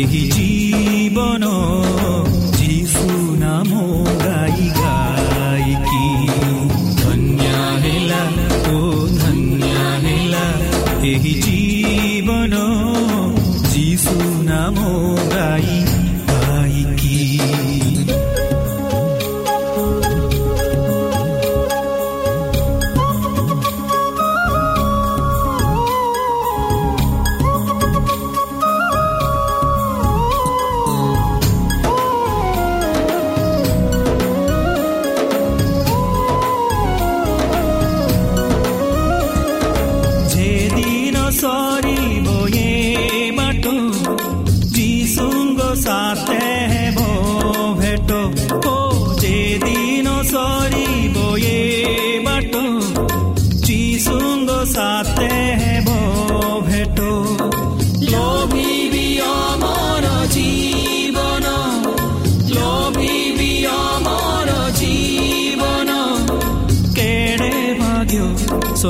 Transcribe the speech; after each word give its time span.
ଏହି 0.00 0.20
ଜୀବନ 0.34 0.49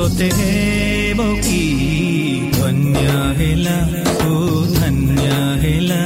ସତେ 0.01 0.27
ହେବ 0.35 1.25
କି 1.37 1.57
ଧନ୍ୟ 2.53 3.03
ହେଲା 3.39 3.75
ଓ 4.25 4.37
ଧନ୍ୟ 4.77 5.27
ହେଲା 5.63 5.99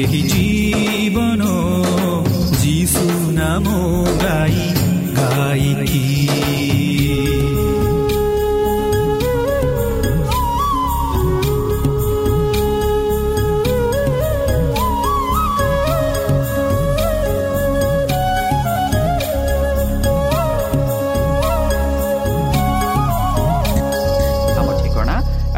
ଏହି 0.00 0.20
ଜୀବନ 0.30 1.42
ଯୀଶୁ 2.62 3.06
ନାମ 3.38 3.66
ଗାଇ 4.24 4.66
ଗାଇକି 5.18 6.04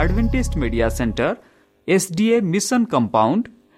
Advantage 0.02 0.56
Media 0.62 0.88
Centre 0.96 1.28
SDA 1.88 2.36
Mission 2.52 2.80
Compound 2.92 3.44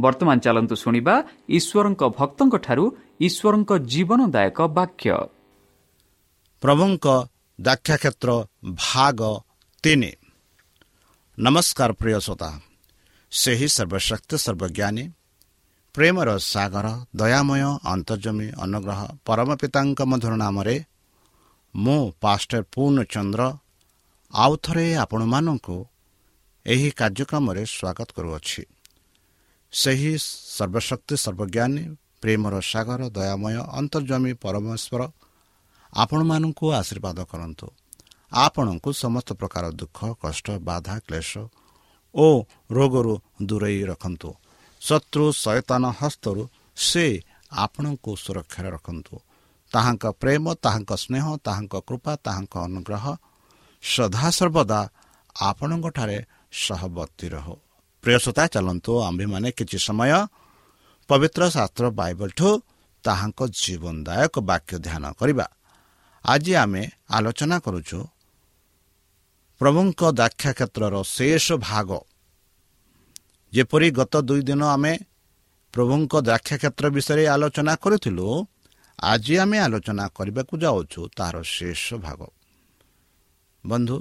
ବର୍ତ୍ତମାନ 0.00 0.36
ଚାଲନ୍ତୁ 0.44 0.74
ଶୁଣିବା 0.76 1.14
ଈଶ୍ୱରଙ୍କ 1.48 2.02
ଭକ୍ତଙ୍କଠାରୁ 2.18 2.84
ଈଶ୍ୱରଙ୍କ 3.20 3.70
ଜୀବନଦାୟକ 3.92 4.58
ବାକ୍ୟ। 4.78 5.10
ପ୍ରଭୁଙ୍କ 6.62 7.06
ଦାକ୍ଷାକ୍ଷେତ୍ର 7.58 8.30
ଭାଗ 8.84 9.20
ତିନି। 9.84 10.12
ନମସ୍କାର 11.38 11.90
ପ୍ରିୟ 11.92 12.18
ଶ୍ରୋତା। 12.20 12.50
ସେହି 13.32 13.68
ସର୍ବଶକ୍ତି 13.68 14.36
ସର୍ବଜ୍ଞାନୀ 14.36 15.04
ପ୍ରେମର 15.94 16.28
ସାଗର 16.52 16.86
ଦୟାମୟ 17.16 17.62
ଅନ୍ତର୍ଜମୀ 17.92 18.48
ଅନୁଗ୍ରହ 18.64 19.00
ପରମ 19.24 19.48
ପିତାଙ୍କ 19.60 20.00
ମଧୁର 20.10 20.32
ନାମରେ 20.36 20.76
ମୁଁ 21.74 22.02
ପାଷ୍ଟର 22.20 22.62
ପୂର୍ଣ୍ଣଚନ୍ଦ୍ର 22.72 23.42
ଆଉ 24.34 24.52
ଥରେ 24.56 24.86
ଆପଣମାନଙ୍କୁ 24.94 25.76
ଏହି 26.66 26.88
କାର୍ଯ୍ୟକ୍ରମରେ 26.90 27.62
ସ୍ୱାଗତ 27.66 28.08
କରୁଅଛି। 28.16 28.62
ସେହି 29.80 30.12
ସର୍ବଶକ୍ତି 30.56 31.14
ସର୍ବଜ୍ଞାନୀ 31.24 31.84
ପ୍ରେମର 32.22 32.54
ସାଗର 32.70 33.00
ଦୟାମୟ 33.16 33.56
ଅନ୍ତର୍ଜମୀ 33.80 34.32
ପରମେଶ୍ୱର 34.44 35.00
ଆପଣମାନଙ୍କୁ 35.92 36.66
ଆଶୀର୍ବାଦ 36.80 37.18
କରନ୍ତୁ। 37.32 37.66
ଆପଣଙ୍କୁ 38.32 38.90
ସମସ୍ତ 39.02 39.28
ପ୍ରକାର 39.40 39.64
ଦୁଃଖ 39.80 39.98
କଷ୍ଟ 40.22 40.46
ବାଧା 40.68 40.94
କ୍ଲେଶ 41.06 41.30
ଓ 42.14 42.26
ରୋଗରୁ 42.76 43.14
ଦୂରେଇ 43.48 43.82
ରଖନ୍ତୁ। 43.90 44.30
ଶତ୍ରୁ 44.82 45.24
ସୟତାନ 45.44 45.84
ହସ୍ତରୁ 46.00 46.42
ସେ 46.76 47.04
ଆପଣଙ୍କୁ 47.52 48.10
ସୁରକ୍ଷାରେ 48.24 48.70
ରଖନ୍ତୁ। 48.76 49.14
ତାହାଙ୍କ 49.72 50.04
ପ୍ରେମ 50.22 50.44
ତାହାଙ୍କ 50.64 50.90
ସ୍ନେହ 51.04 51.26
ତାହାଙ୍କ 51.46 51.74
କୃପା 51.88 52.12
ତାହାଙ୍କ 52.26 52.54
ଅନୁଗ୍ରହ 52.66 53.04
ସଦାସର୍ବଦା 53.82 54.80
ଆପଣଙ୍କଠାରେ 55.40 56.18
ସହବର୍ତ୍ତୀ 56.64 57.26
ରହୁ। 57.28 57.56
ପ୍ରିୟସତା 58.06 58.44
ଚାଲନ୍ତୁ 58.54 58.92
ଆମ୍ଭେମାନେ 59.08 59.48
କିଛି 59.58 59.78
ସମୟ 59.86 60.10
ପବିତ୍ର 61.10 61.42
ଶାସ୍ତ୍ର 61.56 61.84
ବାଇବଲଠୁ 62.00 62.48
ତାହାଙ୍କ 63.04 63.40
ଜୀବନଦାୟକ 63.60 64.34
ବାକ୍ୟ 64.50 64.74
ଧ୍ୟାନ 64.86 65.04
କରିବା। 65.18 65.46
ଆଜି 66.24 66.52
ଆମେ 66.62 66.82
ଆଲୋଚନା 67.16 67.56
କରୁଛୁ 67.66 67.98
ପ୍ରଭୁଙ୍କ 69.60 70.00
ଦାକ୍ଷା 70.20 70.50
କ୍ଷେତ୍ରର 70.58 70.94
ଶେଷ 71.16 71.46
ଭାଗ। 71.68 71.90
ଯେପରି 73.52 73.88
ଗତ 73.98 74.14
ଦୁଇ 74.28 74.42
ଦିନ 74.48 74.62
ଆମେ 74.74 74.92
ପ୍ରଭୁଙ୍କ 75.74 76.12
ଦାକ୍ଷା 76.30 76.56
କ୍ଷେତ୍ର 76.62 76.84
ବିଷୟରେ 76.96 77.24
ଆଲୋଚନା 77.34 77.74
କରିଥିଲୁ 77.82 78.28
ଆଜି 79.02 79.34
ଆମେ 79.42 79.58
ଆଲୋଚନା 79.66 80.04
କରିବାକୁ 80.16 80.54
ଯାଉଛୁ 80.64 81.00
ତାହାର 81.16 81.36
ଶେଷ 81.56 81.84
ଭାଗ। 82.04 82.20
ବନ୍ଧୁ 83.64 83.98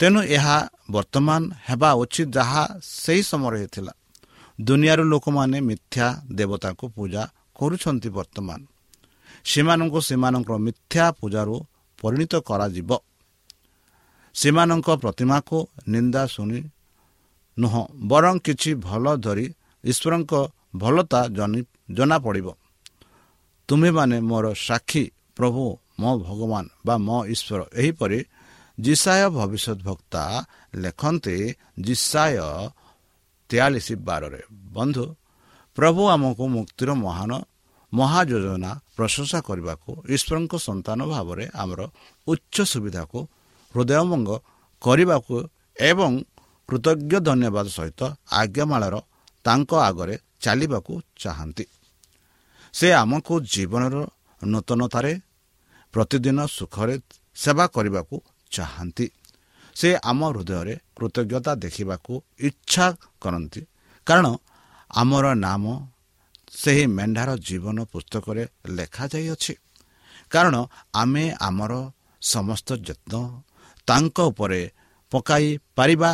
ତେଣୁ 0.00 0.20
ଏହା 0.36 0.56
ବର୍ତ୍ତମାନ 0.88 1.40
ହେବା 1.66 1.90
ଉଚିତ 2.02 2.28
ଯାହା 2.36 2.62
ସେହି 2.98 3.22
ସମୟରେ 3.30 3.56
ହେଇଥିଲା। 3.62 3.92
ଦୁନିଆର 4.58 5.00
ଲୋକମାନେ 5.12 5.58
ମିଥ୍ୟା 5.68 6.06
ଦେବତାଙ୍କୁ 6.38 6.86
ପୂଜା 6.96 7.22
କରୁଛନ୍ତି 7.58 8.08
ବର୍ତ୍ତମାନ। 8.18 8.60
ସେମାନଙ୍କୁ 9.50 9.98
ସେମାନଙ୍କର 10.08 10.56
ମିଥ୍ୟା 10.66 11.04
ପୂଜାରୁ 11.18 11.56
ପରିଣତ 11.98 12.32
କରାଯିବ। 12.48 12.90
ସେମାନଙ୍କ 14.34 14.88
ପ୍ରତିମାକୁ 15.02 15.58
ନିନ୍ଦା 15.94 16.22
ଶୁଣି 16.34 16.60
ନୁହଁ 17.56 17.82
ବରଂ 18.10 18.34
କିଛି 18.46 18.70
ଭଲ 18.86 19.04
ଧରି 19.24 19.46
ଈଶ୍ୱରଙ୍କ 19.84 20.32
ଭଲତା 20.82 21.20
ଜଣାପଡ଼ିବ 21.96 22.48
ତୁମେମାନେ 23.68 24.16
ମୋର 24.30 24.46
ସାକ୍ଷୀ 24.66 25.04
ପ୍ରଭୁ 25.36 25.64
ମୋ 26.00 26.10
ଭଗବାନ 26.26 26.64
ବା 26.86 26.94
ମୋ 27.06 27.18
ଈଶ୍ୱର। 27.34 27.60
ଏହିପରି 27.80 28.18
ଜିସାୟ 28.78 29.22
ଭବିଷ୍ୟତ 29.36 29.78
ବକ୍ତା 29.88 30.22
ଲେଖନ୍ତି 30.74 31.36
ଜିସାୟ 31.86 32.36
ତେୟାଳିଶ 33.50 33.88
ବାରରେ 34.08 34.40
ବନ୍ଧୁ 34.76 35.04
ପ୍ରଭୁ 35.78 36.02
ଆମକୁ 36.14 36.44
ମୁକ୍ତିର 36.56 36.90
ମହାନ 37.04 37.32
ମହାଯୋଜନା 37.92 38.70
ପ୍ରଶଂସା 38.96 39.38
କରିବାକୁ 39.48 39.90
ଈଶ୍ୱରଙ୍କ 40.14 40.54
ସନ୍ତାନ 40.68 40.98
ଭାବରେ 41.12 41.44
ଆମର 41.62 41.80
ଉଚ୍ଚ 42.26 42.56
ସୁବିଧାକୁ 42.72 43.18
ହୃଦୟଭଙ୍ଗ 43.74 44.30
କରିବାକୁ 44.82 45.34
ଏବଂ 45.76 46.12
କୃତଜ୍ଞ 46.68 47.12
ଧନ୍ୟବାଦ 47.28 47.66
ସହିତ 47.68 48.00
ଆଜ୍ଞାମାଳାର 48.40 48.94
ତାଙ୍କ 49.44 49.70
ଆଗରେ 49.88 50.14
ଚାଲିବାକୁ 50.44 50.92
ଚାହାନ୍ତି। 51.22 51.64
ସେ 52.74 52.88
ଆମକୁ 53.02 53.34
ଜୀବନର 53.52 53.96
ନୂତନତାରେ 54.40 55.12
ପ୍ରତିଦିନ 55.94 56.38
ସୁଖରେ 56.56 56.94
ସେବା 57.36 57.64
କରିବାକୁ 57.74 58.16
ଚାହାନ୍ତି। 58.50 59.06
ସେ 59.76 59.88
ଆମ 60.10 60.20
ହୃଦୟରେ 60.30 60.74
କୃତଜ୍ଞତା 60.96 61.52
ଦେଖିବାକୁ 61.54 62.12
ଇଚ୍ଛା 62.40 62.86
କରନ୍ତି। 63.20 63.60
କାରଣ 64.06 64.26
ଆମର 64.90 65.26
ନାମ 65.34 65.64
ସେହି 66.52 66.84
ମେଣ୍ଢାର 66.96 67.30
ଜୀବନ 67.48 67.78
ପୁସ୍ତକରେ 67.92 68.42
ଲେଖାଯାଇଅଛି 68.68 69.54
କାରଣ 70.30 70.54
ଆମେ 70.94 71.24
ଆମର 71.40 71.72
ସମସ୍ତ 72.22 72.68
ଯତ୍ନ 72.88 73.14
ତାଙ୍କ 73.88 74.16
ଉପରେ 74.30 74.60
ପକାଇ 75.12 75.46
ପାରିବା 75.76 76.10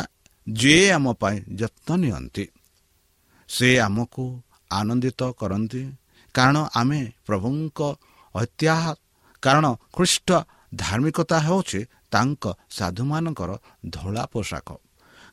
ଯିଏ 0.47 0.85
ଆମ 0.91 1.05
ପାଇଁ 1.13 1.37
ଯତ୍ନ 1.55 1.89
ନିଅନ୍ତି। 1.95 2.45
ସେ 3.49 3.69
ଆମକୁ 3.79 4.23
ଆନନ୍ଦିତ 4.71 5.21
କରନ୍ତି। 5.39 5.81
କାରଣ 6.35 6.57
ଆମେ 6.75 6.99
ପ୍ରଭୁଙ୍କ 7.27 7.79
ଐତିହ୍ୟ 8.35 8.93
କାରଣ 9.43 9.65
ଖ୍ରୀଷ୍ଟ 9.95 10.29
ଧାର୍ମିକତା 10.75 11.37
ହେଉଛି 11.39 11.79
ତାଙ୍କ 12.15 12.43
ସାଧୁମାନଙ୍କର 12.77 13.51
ଧଳା 13.89 14.23
ପୋଷାକ। 14.33 14.69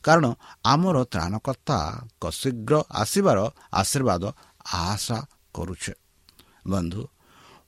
କାରଣ 0.04 0.26
ଆମର 0.64 0.96
ତ୍ରାଣକର୍ତ୍ତାଙ୍କ 1.12 2.24
ଶୀଘ୍ର 2.40 2.74
ଆସିବାର 3.02 3.38
ଆଶୀର୍ବାଦ 3.80 4.24
ଆଶା 4.82 5.18
କରୁଛେ। 5.54 5.94
ବନ୍ଧୁ 6.72 7.02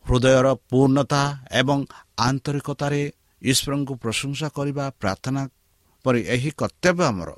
ହୃଦୟର 0.05 0.47
ପୂର୍ଣ୍ଣତା 0.71 1.23
ଏବଂ 1.61 1.79
ଆନ୍ତରିକତାରେ 2.27 3.03
ଈଶ୍ୱରଙ୍କୁ 3.43 3.95
ପ୍ରଶଂସା 4.03 4.49
କରିବା 4.57 4.85
ପ୍ରାର୍ଥନା 5.01 5.43
ପରି 6.05 6.21
ଏହି 6.35 6.51
କର୍ତ୍ତବ୍ୟ 6.61 7.05
ଆମର। 7.11 7.31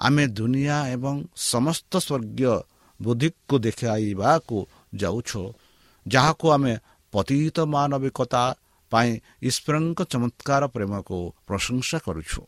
ଆମେ 0.00 0.24
ଦୁନିଆ 0.38 0.76
ଏବଂ 0.94 1.14
ସମସ୍ତ 1.50 1.92
ସ୍ୱର୍ଗୀୟ 2.06 2.54
ବୁଦ୍ଧିକୁ 3.00 3.54
ଦେଖାଇବାକୁ 3.66 4.56
ଯାଉଛୁ 4.94 5.42
ଯାହାକୁ 6.06 6.46
ଆମେ 6.56 6.74
ପତିତ 7.12 7.56
ମାନବିକତା 7.74 8.42
ପାଇଁ 8.92 9.10
ଈଶ୍ୱରଙ୍କ 9.48 10.00
ଚମତ୍କାର 10.12 10.62
ପ୍ରେମକୁ 10.74 11.18
ପ୍ରଶଂସା 11.46 11.98
କରୁଛୁ। 12.06 12.40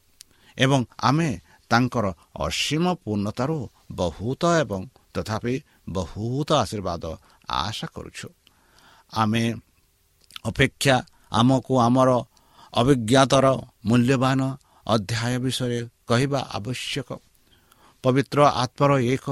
ଏବଂ 0.59 0.81
ଆମେ 1.01 1.29
ତାଙ୍କର 1.71 2.07
ଅସୀମ 2.47 2.85
ପୂର୍ଣ୍ଣତାରୁ 3.03 3.59
ବହୁତ 3.93 4.43
ଏବଂ 4.63 4.81
ତଥାପି 5.15 5.55
ବହୁତ 5.89 6.49
ଆଶୀର୍ବାଦ 6.63 7.05
ଆଶା 7.59 7.87
କରୁଛୁ। 7.95 8.29
ଆମେ 9.13 9.45
ଅପେକ୍ଷା 10.45 10.97
ଆମକୁ 11.33 11.73
ଆମର 11.87 12.11
ଅଭିଜ୍ଞତାର 12.73 13.47
ମୂଲ୍ୟବାନ 13.89 14.41
ଅଧ୍ୟାୟ 14.87 15.35
ବିଷୟରେ 15.45 15.79
କହିବା 16.09 16.41
ଆବଶ୍ୟକ। 16.59 17.09
ପବିତ୍ର 18.05 18.39
ଆତ୍ମାର 18.63 18.93
ଏକ 19.15 19.27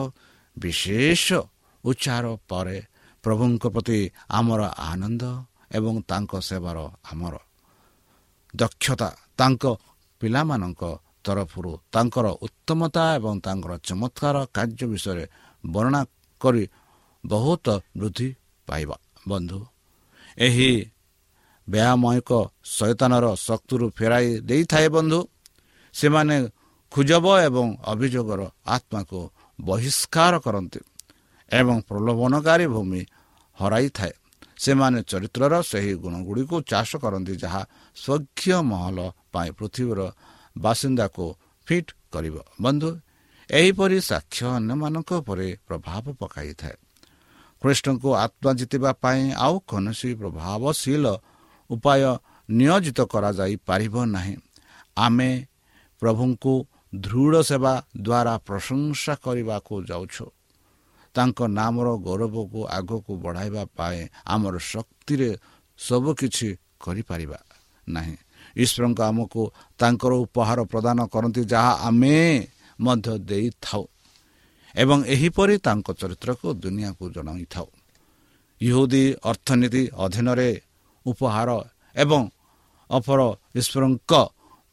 ବିଶେଷ 0.56 1.26
ଉଚ୍ଚାର 1.84 2.24
ପରେ 2.48 2.78
ପ୍ରଭୁଙ୍କ 3.24 3.64
ପ୍ରତି 3.74 3.98
ଆମର 4.30 4.60
ଆନନ୍ଦ 4.90 5.22
ଏବଂ 5.72 5.94
ତାଙ୍କ 6.10 6.32
ସେବାର 6.48 6.78
ଆମର 7.10 7.34
ଦକ୍ଷତା 8.54 9.08
ତାଙ୍କ 9.38 9.64
ପିଲାମାନଙ୍କ 10.20 10.82
ତରଫରୁ 11.24 11.72
ତାଙ୍କର 11.92 12.26
ଉତ୍ତମତା 12.46 13.04
ଏବଂ 13.18 13.34
ତାଙ୍କର 13.46 13.72
ଚମତ୍କାର 13.88 14.36
କାର୍ଯ୍ୟ 14.56 14.84
ବିଷୟରେ 14.92 15.24
ବର୍ଣ୍ଣନା 15.64 16.00
କରି 16.40 16.64
ବହୁତ 17.24 17.66
ବୃଦ୍ଧି 17.98 18.28
ପାଇବା। 18.68 18.96
ବନ୍ଧୁ 19.28 19.58
ଏହି 20.38 20.70
ବ୍ୟାୟାମୟକ 21.68 22.30
ଶୈତାନର 22.76 23.24
ଶକ୍ତିରୁ 23.46 23.86
ଫେରାଇ 23.98 24.28
ଦେଇଥାଏ 24.40 24.88
ବନ୍ଧୁ। 24.88 25.20
ସେମାନେ 25.94 26.36
ଖୁଜବ 26.92 27.26
ଏବଂ 27.48 27.66
ଅଭିଯୋଗର 27.84 28.40
ଆତ୍ମାକୁ 28.66 29.20
ବହିଷ୍କାର 29.58 30.34
କରନ୍ତି 30.44 30.80
ଏବଂ 31.50 31.76
ପ୍ରଲୋଭନକାରୀ 31.88 32.66
ଭୂମି 32.74 33.00
ହରାଇଥାଏ। 33.56 34.12
ସେମାନେ 34.62 34.98
ଚରିତ୍ରର 35.02 35.54
ସେହି 35.62 35.92
ଗୁଣଗୁଡ଼ିକୁ 35.94 36.56
ଚାଷ 36.70 36.90
କରନ୍ତି 37.02 37.34
ଯାହା 37.36 37.62
ସ୍ୱଜ୍ଞ 37.96 38.56
ମହଲ 38.62 38.98
ପାଇଁ 39.32 39.50
ପୃଥିବୀର 39.58 40.00
ବାସିନ୍ଦାକୁ 40.58 41.24
ଫିଟ୍ 41.66 41.90
କରିବ। 42.12 42.36
ବନ୍ଧୁ 42.62 42.90
ଏହିପରି 43.50 43.98
ସାକ୍ଷ୍ୟ 44.00 44.46
ଅନ୍ୟମାନଙ୍କ 44.58 45.10
ଉପରେ 45.12 45.48
ପ୍ରଭାବ 45.68 46.04
ପକାଇଥାଏ। 46.20 46.76
କୃଷ୍ଣଙ୍କୁ 47.62 48.08
ଆତ୍ମା 48.24 48.50
ଜିତିବା 48.52 48.90
ପାଇଁ 49.02 49.22
ଆଉ 49.36 49.54
କୌଣସି 49.68 50.10
ପ୍ରଭାବଶୀଳ 50.14 51.04
ଉପାୟ 51.70 52.02
ନିୟୋଜିତ 52.48 52.98
କରାଯାଇପାରିବ 53.12 53.94
ନାହିଁ। 54.06 54.36
ଆମେ 54.96 55.30
ପ୍ରଭୁଙ୍କୁ 56.02 56.54
ଦୃଢ଼ 56.94 57.34
ସେବା 57.42 57.74
ଦ୍ୱାରା 58.00 58.34
ପ୍ରଶଂସା 58.46 59.14
କରିବାକୁ 59.24 59.74
ଯାଉଛୁ। 59.90 60.26
ତାଙ୍କ 61.14 61.38
ନାମର 61.58 61.88
ଗୌରବକୁ 62.06 62.60
ଆଗକୁ 62.78 63.12
ବଢ଼ାଇବା 63.24 63.62
ପାଇଁ 63.76 64.00
ଆମର 64.26 64.54
ଶକ୍ତିରେ 64.72 65.30
ସବୁକିଛି 65.78 66.48
କରିପାରିବା 66.84 67.38
ନାହିଁ। 67.88 68.16
ଈଶ୍ୱରଙ୍କ 68.56 69.00
ଆମକୁ 69.10 69.42
ତାଙ୍କର 69.80 70.12
ଉପହାର 70.24 70.58
ପ୍ରଦାନ 70.72 70.98
କରନ୍ତି 71.12 71.42
ଯାହା 71.44 71.72
ଆମେ 71.88 72.16
ମଧ୍ୟ 72.78 73.08
ଦେଇଥାଉ 73.30 73.84
ଏବଂ 74.74 74.98
ଏହିପରି 75.14 75.54
ତାଙ୍କ 75.66 75.88
ଚରିତ୍ରକୁ 76.00 76.46
ଦୁନିଆକୁ 76.62 77.04
ଜଣାଇଥାଉ। 77.16 77.68
ଇହୁଦୀ 78.60 79.04
ଅର୍ଥନୀତି 79.30 79.82
ଅଧୀନରେ 80.04 80.50
ଉପହାର 81.06 81.50
ଏବଂ 81.96 82.22
ଅପର 82.90 83.20
ଈଶ୍ୱରଙ୍କ 83.60 84.12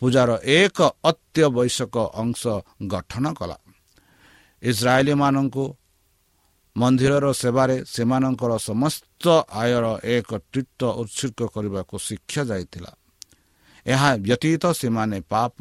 ପୂଜାର 0.02 0.30
ଏକ 0.58 0.78
ଅତ୍ୟବଶ୍ୟକ 1.04 1.96
ଅଂଶ 2.22 2.42
ଗଠନ 2.88 3.26
କଲା। 3.40 3.58
ଇସ୍ରାଏଲୀମାନଙ୍କୁ 4.64 5.66
ମନ୍ଦିରର 6.80 7.26
ସେବାରେ 7.42 7.76
ସେମାନଙ୍କର 7.94 8.52
ସମସ୍ତ 8.70 9.24
ଆୟର 9.62 9.86
ଏକ 10.16 10.30
ତୀର୍ଥ 10.54 10.82
ଉତ୍ସର୍ଗ 11.02 11.40
କରିବାକୁ 11.56 11.96
ଶିକ୍ଷା 12.08 12.42
ଯାଇଥିଲା। 12.50 12.92
ଏହା 13.86 14.10
ବ୍ୟତୀତ 14.26 14.64
ସେମାନେ 14.82 15.18
ପାପ 15.32 15.58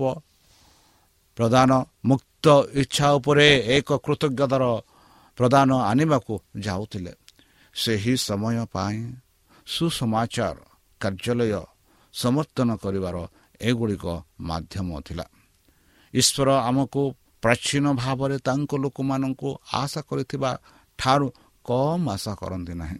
ପ୍ରଦାନ 1.38 1.70
ମୁକ୍ତ 2.04 2.46
ଇଚ୍ଛା 2.82 3.08
ଉପରେ 3.18 3.46
ଏକ 3.76 3.88
କୃତଜ୍ଞତାର 4.04 4.64
ପ୍ରଦାନ 5.38 5.70
ଆଣିବାକୁ 5.90 6.34
ଯାଉଥିଲେ। 6.58 7.12
ସେହି 7.74 8.14
ସମୟ 8.28 8.56
ପାଇଁ 8.74 8.98
ସୁସମାଚାର 9.66 10.58
କାର୍ଯ୍ୟାଳୟ 11.00 11.62
ସମର୍ଥନ 12.14 12.68
କରିବାର 12.82 13.16
ଏଗୁଡ଼ିକ 13.60 14.06
ମାଧ୍ୟମ 14.40 14.88
ଥିଲା। 15.06 15.26
ଈଶ୍ୱର 16.14 16.48
ଆମକୁ 16.68 17.02
ପ୍ରାଚୀନ 17.42 17.84
ଭାବରେ 17.94 18.36
ତାଙ୍କ 18.38 18.70
ଲୋକମାନଙ୍କୁ 18.84 19.50
ଆଶା 19.72 20.00
କରିଥିବା 20.08 20.50
ଠାରୁ 20.98 21.28
କମ୍ 21.64 22.04
ଆଶା 22.08 22.32
କରନ୍ତି 22.34 22.74
ନାହିଁ। 22.74 22.98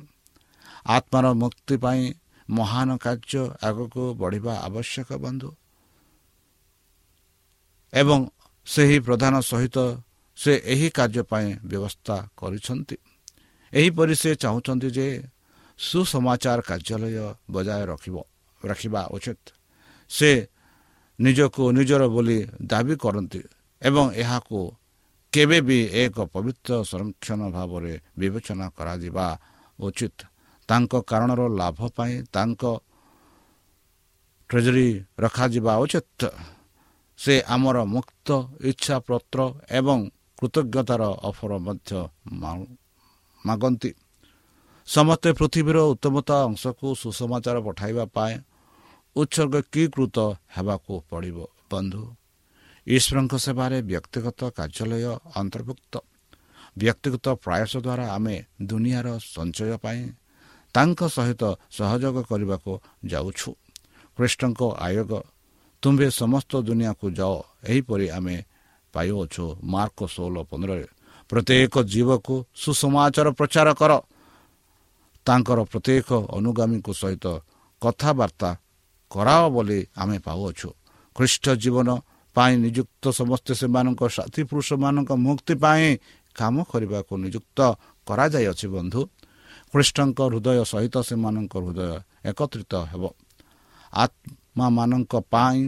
ଆତ୍ମାର 0.87 1.27
ମୁକ୍ତି 1.33 1.77
ପାଇଁ 1.77 2.03
ମହାନ 2.49 2.89
କାର୍ଯ୍ୟ 2.97 3.43
ଆଗକୁ 3.63 4.03
ବଢ଼ିବା 4.15 4.53
ଆବଶ୍ୟକ 4.67 5.09
ବନ୍ଧୁ। 5.25 5.51
ଏବଂ 7.93 8.21
ସେହି 8.67 8.97
ପ୍ରଧାନ 9.01 9.35
ସହିତ 9.41 9.77
ସେ 10.39 10.53
ଏହି 10.65 10.89
କାର୍ଯ୍ୟ 10.91 11.23
ପାଇଁ 11.23 11.49
ବ୍ୟବସ୍ଥା 11.65 12.17
କରିଛନ୍ତି। 12.37 12.97
ଏହିପରି 13.73 14.15
ସେ 14.15 14.31
ଚାହୁଁଛନ୍ତି 14.35 14.89
ଯେ 14.91 15.07
ସୁସମାଚାର 15.79 16.59
କାର୍ଯ୍ୟାଳୟ 16.61 17.17
ବଜାୟ 17.51 17.83
ରଖିବ 17.87 18.17
ରଖିବା 18.63 19.01
ଉଚିତ। 19.07 19.45
ସେ 20.11 20.31
ନିଜକୁ 21.19 21.63
ନିଜର 21.73 22.03
ବୋଲି 22.09 22.39
ଦାବି 22.63 22.95
କରନ୍ତି 22.97 23.41
ଏବଂ 23.83 24.05
ଏହାକୁ 24.15 24.59
କେବେ 25.33 25.59
ବି 25.61 25.79
ଏକ 26.03 26.17
ପବିତ୍ର 26.27 26.71
ସଂରକ୍ଷଣ 26.85 27.41
ଭାବରେ 27.53 27.93
ବିବେଚନା 28.19 28.67
କରାଯିବା 28.77 29.27
ଉଚିତ 29.79 30.19
ତାଙ୍କ 30.69 30.93
କାରଣର 31.05 31.43
ଲାଭ 31.55 31.81
ପାଇଁ 31.97 32.15
ତାଙ୍କ 32.35 32.63
ଟ୍ରେଜରୀ 34.51 34.89
ରଖାଯିବା 35.19 35.73
ଉଚିତ 35.85 36.21
ସେ 37.19 37.35
ଆମର 37.47 37.77
ମୁକ୍ତ 37.87 38.29
ଇଚ୍ଛା 38.71 38.97
ପତ୍ର 39.07 39.39
ଏବଂ 39.79 39.99
କୃତଜ୍ଞତାର 40.39 41.03
ଅଫର 41.29 41.53
ମଧ୍ୟ 41.67 41.91
ମାଗନ୍ତି 43.45 43.91
ସମସ୍ତେ 44.89 45.31
ପୃଥିବୀର 45.39 45.79
ଉତ୍ତମତା 45.93 46.37
ଅଂଶକୁ 46.45 46.87
ସୁସମାଚାର 46.95 47.57
ପଠାଇବା 47.67 48.05
ପାଇଁ 48.15 48.35
ଉତ୍ସର୍ଗୀକୃତ 49.17 50.17
ହେବାକୁ 50.55 50.93
ପଡ଼ିବ 51.11 51.39
ବନ୍ଧୁ 51.71 52.03
ଈଶ୍ୱରଙ୍କ 52.89 53.35
ସେବାରେ 53.37 53.79
ବ୍ୟକ୍ତିଗତ 53.91 54.41
କାର୍ଯ୍ୟାଳୟ 54.57 55.05
ଅନ୍ତର୍ଭୁକ୍ତ। 55.41 55.95
ବ୍ୟକ୍ତିଗତ 56.79 57.27
ପ୍ରୟାସ 57.45 57.73
ଦ୍ୱାରା 57.85 58.05
ଆମେ 58.17 58.37
ଦୁନିଆର 58.63 59.09
ସଞ୍ଚୟ 59.35 59.77
ପାଇଁ 59.85 60.03
ତାଙ୍କ 60.75 61.01
ସହିତ 61.17 61.43
ସହଯୋଗ 61.77 62.17
କରିବାକୁ 62.31 62.73
ଯାଉଛୁ। 63.13 63.51
କୃଷ୍ଣଙ୍କ 64.17 64.61
ଆୟୋଗ 64.87 65.13
ତୁମ୍ଭେ 65.83 66.09
ସମସ୍ତ 66.21 66.53
ଦୁନିଆକୁ 66.69 67.07
ଯାଅ 67.19 67.35
ଏହିପରି 67.71 68.07
ଆମେ 68.11 68.37
ପାଇଅଛୁ 68.95 69.45
ମାର୍କ 69.73 69.99
ଷୋହଳ 70.15 70.37
ପନ୍ଦରରେ। 70.51 70.87
ପ୍ରତ୍ୟେକ 71.31 71.75
ଜୀବକୁ 71.93 72.35
ସୁସମାଚାର 72.55 73.29
ପ୍ରଚାର 73.39 73.69
କର। 73.81 73.93
ତାଙ୍କର 75.27 75.59
ପ୍ରତ୍ୟେକ 75.73 76.09
ଅନୁଗାମୀଙ୍କ 76.39 76.89
ସହିତ 77.01 77.27
କଥାବାର୍ତ୍ତା 77.83 78.51
କରାଅ 79.11 79.45
ବୋଲି 79.55 79.81
ଆମେ 79.97 80.19
ପାଉଅଛୁ। 80.19 80.69
ଖ୍ରୀଷ୍ଟ 81.17 81.45
ଜୀବନ 81.63 81.89
ପାଇଁ 82.39 82.55
ନିଯୁକ୍ତ 82.65 83.05
ସମସ୍ତେ 83.21 83.53
ସେମାନଙ୍କ 83.61 84.03
ସାଥୀ 84.17 84.43
ପୁରୁଷମାନଙ୍କ 84.51 85.11
ମୁକ୍ତି 85.27 85.55
ପାଇଁ 85.65 85.87
କାମ 86.39 86.55
କରିବାକୁ 86.71 87.13
ନିଯୁକ୍ତ 87.25 87.59
କରାଯାଇଅଛି 88.07 88.67
ବନ୍ଧୁ। 88.77 89.01
ଖ୍ରୀଷ୍ଟଙ୍କ 89.71 90.19
ହୃଦୟ 90.31 90.61
ସହିତ 90.73 90.97
ସେମାନଙ୍କ 91.09 91.55
ହୃଦୟ 91.65 91.81
ଏକତ୍ରିତ 92.31 92.73
ହେବ। 92.91 93.05
ଆତ୍ମାମାନଙ୍କ 93.93 95.13
ପାଇଁ 95.35 95.59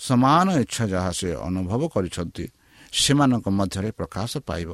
ସମାନ 0.00 0.46
ଇଚ୍ଛା 0.62 0.84
ଯାହା 0.92 1.12
ସେ 1.18 1.28
ଅନୁଭବ 1.48 1.82
କରିଛନ୍ତି 1.94 2.44
ସେମାନଙ୍କ 2.92 3.46
ମଧ୍ୟରେ 3.58 3.90
ପ୍ରକାଶ 3.98 4.32
ପାଇବ। 4.48 4.70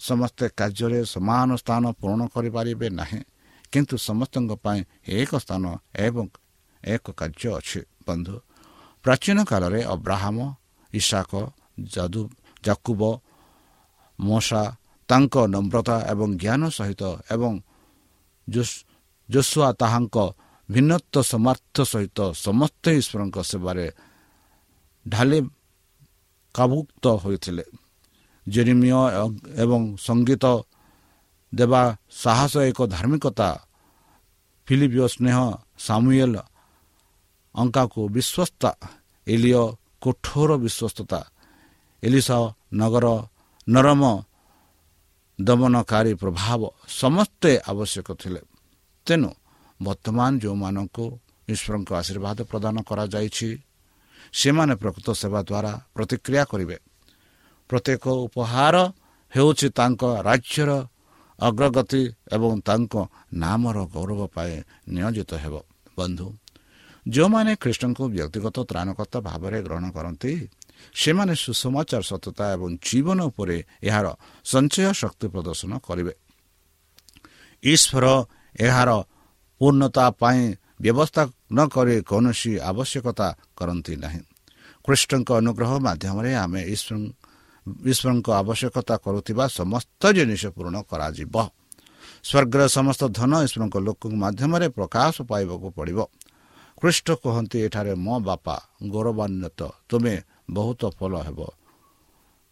ସମସ୍ତେ 0.00 0.44
କାର୍ଯ୍ୟରେ 0.58 1.00
ସମାନ 1.14 1.48
ସ୍ଥାନ 1.62 1.84
ପୂରଣ 2.00 2.20
କରିପାରିବେ 2.34 2.88
ନାହିଁ 3.00 3.20
କିନ୍ତୁ 3.72 3.94
ସମସ୍ତଙ୍କ 4.08 4.52
ପାଇଁ 4.64 4.80
ଏକ 5.18 5.30
ସ୍ଥାନ 5.44 5.64
ଏବଂ 6.06 6.26
ଏକ 6.84 7.04
କାର୍ଯ୍ୟ 7.20 7.48
ଅଛି 7.58 7.80
ବନ୍ଧୁ। 8.06 8.34
ପ୍ରାଚୀନ 9.04 9.38
କାଳରେ 9.44 9.80
ଅବ୍ରାହମ 9.94 10.38
ଇଶାକ 10.92 11.32
ଯାଦୁ 11.86 12.22
ଜାକୁବ 12.64 13.02
ମଶା 14.18 14.62
ତାଙ୍କ 15.08 15.34
ନମ୍ରତା 15.46 15.96
ଏବଂ 16.12 16.28
ଜ୍ଞାନ 16.42 16.62
ସହିତ 16.70 17.02
ଏବଂ 17.30 17.52
ଜୋଶୁଆ 19.28 19.68
ତାହାଙ୍କ 19.80 20.16
ଭିନ୍ନତ୍ୱ 20.68 21.28
ସମାର୍ଥ 21.32 21.76
ସହିତ 21.84 22.18
ସମସ୍ତେ 22.36 22.90
ଈଶ୍ୱରଙ୍କ 23.00 23.36
ସେବାରେ 23.42 23.86
ଢାଲି 25.06 25.40
କାଭୁକ୍ତ 26.54 27.04
ହୋଇଥିଲେ 27.22 27.64
ଜେରିମିୟ 28.46 28.90
ଏବଂ 29.62 29.80
ସଙ୍ଗୀତ 29.98 30.44
ଦେବା 31.52 31.82
ସାହସ 32.14 32.54
ଏକ 32.70 32.78
ଧାର୍ମିକତା 32.86 33.48
ଫିଲିପିଓ 34.68 35.06
ସ୍ନେହ 35.06 35.38
ସାମୁଏଲ 35.78 36.34
ଅଙ୍କାକୁ 37.54 38.00
ବିଶ୍ୱସ୍ତା 38.14 38.70
ଏଲିଓ 39.26 39.64
କଠୋର 40.06 40.50
ବିଶ୍ୱସ୍ତତା। 40.64 41.20
ଏଲିସା 42.02 42.36
ନଗର 42.74 43.06
ନରମ 43.68 44.02
ଦମନକାରୀ 45.38 46.12
ପ୍ରଭାବ 46.22 46.60
ସମସ୍ତେ 47.00 47.50
ଆବଶ୍ୟକ 47.70 48.08
ଥିଲେ। 48.22 48.40
ତେଣୁ 49.06 49.30
ବର୍ତ୍ତମାନ 49.82 50.30
ଯେଉଁମାନଙ୍କୁ 50.42 51.04
ଈଶ୍ୱରଙ୍କ 51.48 51.90
ଆଶୀର୍ବାଦ 52.00 52.38
ପ୍ରଦାନ 52.50 52.76
କରାଯାଇଛି 52.88 53.48
ସେମାନେ 54.32 54.74
ପ୍ରକୃତ 54.74 55.08
ସେବା 55.20 55.40
ଦ୍ୱାରା 55.42 55.72
ପ୍ରତିକ୍ରିୟା 55.94 56.44
କରିବେ। 56.50 56.76
ପ୍ରତ୍ୟେକ 57.70 58.04
ଉପହାର 58.26 58.76
ହେଉଛି 59.32 59.68
ତାଙ୍କ 59.78 60.02
ରାଜ୍ୟର 60.28 60.70
ଅଗ୍ରଗତି 61.38 62.02
ଏବଂ 62.32 62.52
ତାଙ୍କ 62.60 62.94
ନାମର 63.32 63.76
ଗୌରବ 63.94 64.20
ପାଇଁ 64.34 64.54
ନିୟୋଜିତ 64.88 65.30
ହେବ। 65.42 65.54
ବନ୍ଧୁ 65.96 66.26
ଯେଉଁମାନେ 67.06 67.52
ଖ୍ରୀଷ୍ଟଙ୍କୁ 67.62 68.04
ବ୍ୟକ୍ତିଗତ 68.14 68.56
ତ୍ରାଣକର୍ତ୍ତା 68.70 69.18
ଭାବରେ 69.28 69.58
ଗ୍ରହଣ 69.66 69.86
କରନ୍ତି 69.96 70.32
ସେମାନେ 71.00 71.34
ସୁସମାଚାର 71.44 72.02
ସତ୍ୟତା 72.10 72.44
ଏବଂ 72.54 72.68
ଜୀବନ 72.86 73.18
ଉପରେ 73.30 73.56
ଏହାର 73.88 74.06
ସଞ୍ଚୟ 74.44 74.90
ଶକ୍ତି 75.00 75.26
ପ୍ରଦର୍ଶନ 75.34 75.72
କରିବେ। 75.86 76.12
ଈଶ୍ୱର 77.62 78.04
ଏହାର 78.66 78.90
ପୂର୍ଣ୍ଣତା 79.60 80.04
ପାଇଁ 80.20 80.42
ବ୍ୟବସ୍ଥା 80.82 81.22
ନ 81.56 81.58
କରି 81.74 81.94
କୌଣସି 82.10 82.52
ଆବଶ୍ୟକତା 82.70 83.26
କରନ୍ତି 83.58 83.94
ନାହିଁ। 84.04 84.20
କୃଷ୍ଣଙ୍କ 84.84 85.30
ଅନୁଗ୍ରହ 85.40 85.70
ମାଧ୍ୟମରେ 85.86 86.30
ଆମେ 86.44 86.60
ଈଶ୍ୱରଙ୍କ 87.90 88.28
ଆବଶ୍ୟକତା 88.42 88.94
କରୁଥିବା 89.04 89.44
ସମସ୍ତ 89.58 90.02
ଜିନିଷ 90.16 90.42
ପୂରଣ 90.56 90.76
କରାଯିବ। 90.90 91.34
ସ୍ୱର୍ଗର 92.28 92.62
ସମସ୍ତ 92.76 93.02
ଧନ 93.18 93.32
ଈଶ୍ୱରଙ୍କ 93.46 93.76
ଲୋକଙ୍କ 93.86 94.14
ମାଧ୍ୟମରେ 94.24 94.66
ପ୍ରକାଶ 94.76 95.14
ପାଇବାକୁ 95.30 95.66
ପଡ଼ିବ। 95.78 95.98
ଖ୍ରୀଷ୍ଟ 96.80 97.08
କୁହନ୍ତି 97.22 97.58
ଏଠାରେ 97.66 97.92
ମୋ 97.94 98.14
ବାପା 98.20 98.56
ଗୌରବାନ୍ୱିତ। 98.92 99.60
ତୁମେ 99.88 100.14
ବହୁତ 100.50 100.82
ଫଳ 100.98 101.12
ହେବ। 101.26 101.40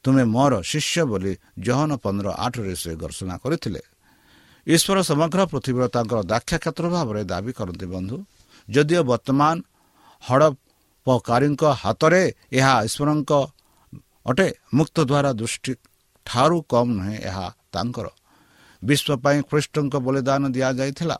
ତୁମେ 0.04 0.24
ମୋର 0.24 0.52
ଶିଷ୍ୟ 0.62 1.02
ବୋଲି 1.10 1.32
ଜହନ 1.58 1.90
ପନ୍ଦର 1.96 2.28
ଆଠରେ 2.44 2.74
ସେ 2.74 2.90
ଘୋଷଣା 2.96 3.36
କରିଥିଲେ। 3.42 3.82
ଈଶ୍ୱର 4.66 4.98
ସମଗ୍ର 5.02 5.40
ପୃଥିବୀର 5.52 5.84
ତାଙ୍କର 5.88 6.20
ଦାକ୍ଷା 6.32 6.56
କ୍ଷେତ୍ର 6.58 6.84
ଭାବରେ 6.94 7.22
ଦାବି 7.24 7.52
କରନ୍ତି 7.52 7.86
ବନ୍ଧୁ। 7.86 8.16
ଯଦିଓ 8.68 9.02
ବର୍ତ୍ତମାନ 9.02 9.56
ହଡ଼ପକାରୀଙ୍କ 10.22 11.62
ହାତରେ 11.82 12.22
ଏହା 12.58 12.74
ଈଶ୍ୱରଙ୍କ 12.88 13.32
ଅଟେ 14.26 14.46
ମୁକ୍ତ 14.74 14.96
ଦ୍ୱାରା 15.10 15.30
ଦୃଷ୍ଟି 15.32 15.72
ଠାରୁ 16.26 16.58
କମ୍ 16.72 16.90
ନୁହେଁ 16.96 17.16
ଏହା 17.28 17.46
ତାଙ୍କର। 17.72 18.06
ବିଶ୍ୱ 18.82 19.20
ପାଇଁ 19.24 19.38
ଖ୍ରୀଷ୍ଟଙ୍କ 19.42 19.94
ବଳିଦାନ 20.06 20.42
ଦିଆଯାଇଥିଲା। 20.48 21.16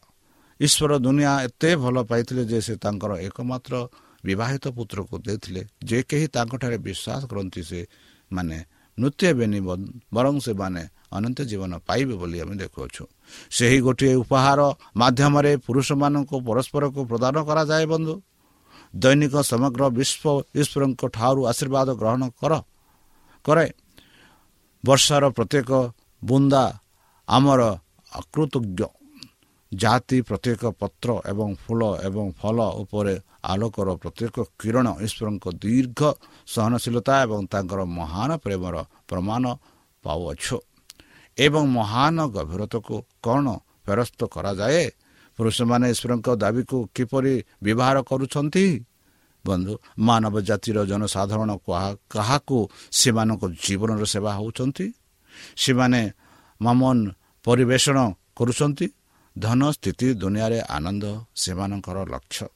ଈଶ୍ୱର 0.60 0.92
ଦୁନିଆ 1.04 1.32
ଏତେ 1.46 1.70
ଭଲ 1.82 1.96
ପାଇଥିଲେ 2.10 2.42
ଯେ 2.50 2.58
ସେ 2.66 2.74
ତାଙ୍କର 2.84 3.12
ଏକମାତ୍ର 3.28 3.74
ବିବାହିତ 4.24 4.64
ପୁତ୍ରକୁ 4.76 5.14
ଦେଇଥିଲେ। 5.26 5.62
ଯେ 5.84 5.98
କେହି 6.08 6.26
ତାଙ୍କଠାରେ 6.34 6.76
ବିଶ୍ୱାସ 6.86 7.20
କରନ୍ତି 7.30 7.62
ସେ 7.70 7.80
ମାନେ 8.30 8.58
ନୃତ୍ୟ 8.98 9.22
ହେବେନି 9.28 9.58
ବରଂ 10.16 10.34
ସେମାନେ 10.46 10.82
ଅନନ୍ତ 11.16 11.38
ଜୀବନ 11.50 11.72
ପାଇବେ 11.88 12.14
ବୋଲି 12.20 12.38
ଆମେ 12.42 12.54
ଦେଖୁଅଛୁ। 12.62 13.04
ସେହି 13.50 13.78
ଗୋଟିଏ 13.86 14.14
ଉପହାର 14.22 14.60
ମାଧ୍ୟମରେ 14.96 15.52
ପୁରୁଷମାନଙ୍କୁ 15.66 16.36
ପରସ୍ପରକୁ 16.48 17.00
ପ୍ରଦାନ 17.10 17.36
କରାଯାଏ 17.48 17.86
ବନ୍ଧୁ। 17.92 18.14
ଦୈନିକ 18.94 19.34
ସମଗ୍ର 19.42 19.82
ବିଶ୍ୱ 19.98 20.42
ଈଶ୍ୱରଙ୍କ 20.60 21.02
ଠାରୁ 21.16 21.40
ଆଶୀର୍ବାଦ 21.50 21.88
ଗ୍ରହଣ 22.00 22.22
କର 22.40 22.52
କରେ। 23.44 23.66
ବର୍ଷାର 24.84 25.24
ପ୍ରତ୍ୟେକ 25.36 25.70
ବୁନ୍ଦା 26.22 26.64
ଆମର 27.28 27.60
ଅକୃତଜ୍ଞ। 28.12 28.80
ଜାତି 29.82 30.18
ପ୍ରତ୍ୟେକ 30.28 30.62
ପତ୍ର 30.80 31.08
ଏବଂ 31.30 31.48
ଫୁଲ 31.62 31.82
ଏବଂ 32.08 32.26
ଫଲ 32.40 32.58
ଉପରେ 32.82 33.14
ଆଲୋକର 33.52 33.88
ପ୍ରତ୍ୟେକ 34.02 34.36
କିରଣ 34.60 34.86
ଈଶ୍ୱରଙ୍କ 35.06 35.44
ଦୀର୍ଘ 35.62 36.00
ସହନଶୀଳତା 36.54 37.14
ଏବଂ 37.24 37.40
ତାଙ୍କର 37.52 37.80
ମହାନ 37.98 38.30
ପ୍ରେମର 38.44 38.76
ପ୍ରମାଣ 39.08 39.44
ପାଉଅଛୁ। 40.04 40.56
ଏବଂ 41.38 41.64
ମହାନ 41.78 42.16
ଗଭୀରତାକୁ 42.36 42.94
କ'ଣ 43.24 43.46
ଫେରସ୍ତ 43.86 44.20
କରାଯାଏ? 44.34 44.84
ପୁରୁଷମାନେ 45.38 45.86
ଈଶ୍ୱରଙ୍କ 45.94 46.28
ଦାବିକୁ 46.42 46.76
କିପରି 46.96 47.34
ବ୍ୟବହାର 47.64 47.96
କରୁଛନ୍ତି? 48.10 48.66
ବନ୍ଧୁ 49.44 49.72
ମାନବ 49.98 50.34
ଜାତିର 50.48 50.78
ଜନସାଧାରଣ 50.90 51.50
କାହାକୁ 52.12 52.58
ସେମାନଙ୍କ 52.98 53.42
ଜୀବନର 53.64 54.02
ସେବା 54.04 54.30
ହେଉଛନ୍ତି? 54.38 54.86
ସେମାନେ 55.62 56.00
ମାମନ 56.60 56.98
ପରିବେଷଣ 57.44 57.98
କରୁଛନ୍ତି? 58.38 58.86
ଧନ 59.38 59.70
ସ୍ଥିତି 59.70 60.14
ଦୁନିଆରେ 60.14 60.60
ଆନନ୍ଦ 60.60 61.04
ସେମାନଙ୍କର 61.34 61.98
ଲକ୍ଷ୍ୟ। 62.04 62.46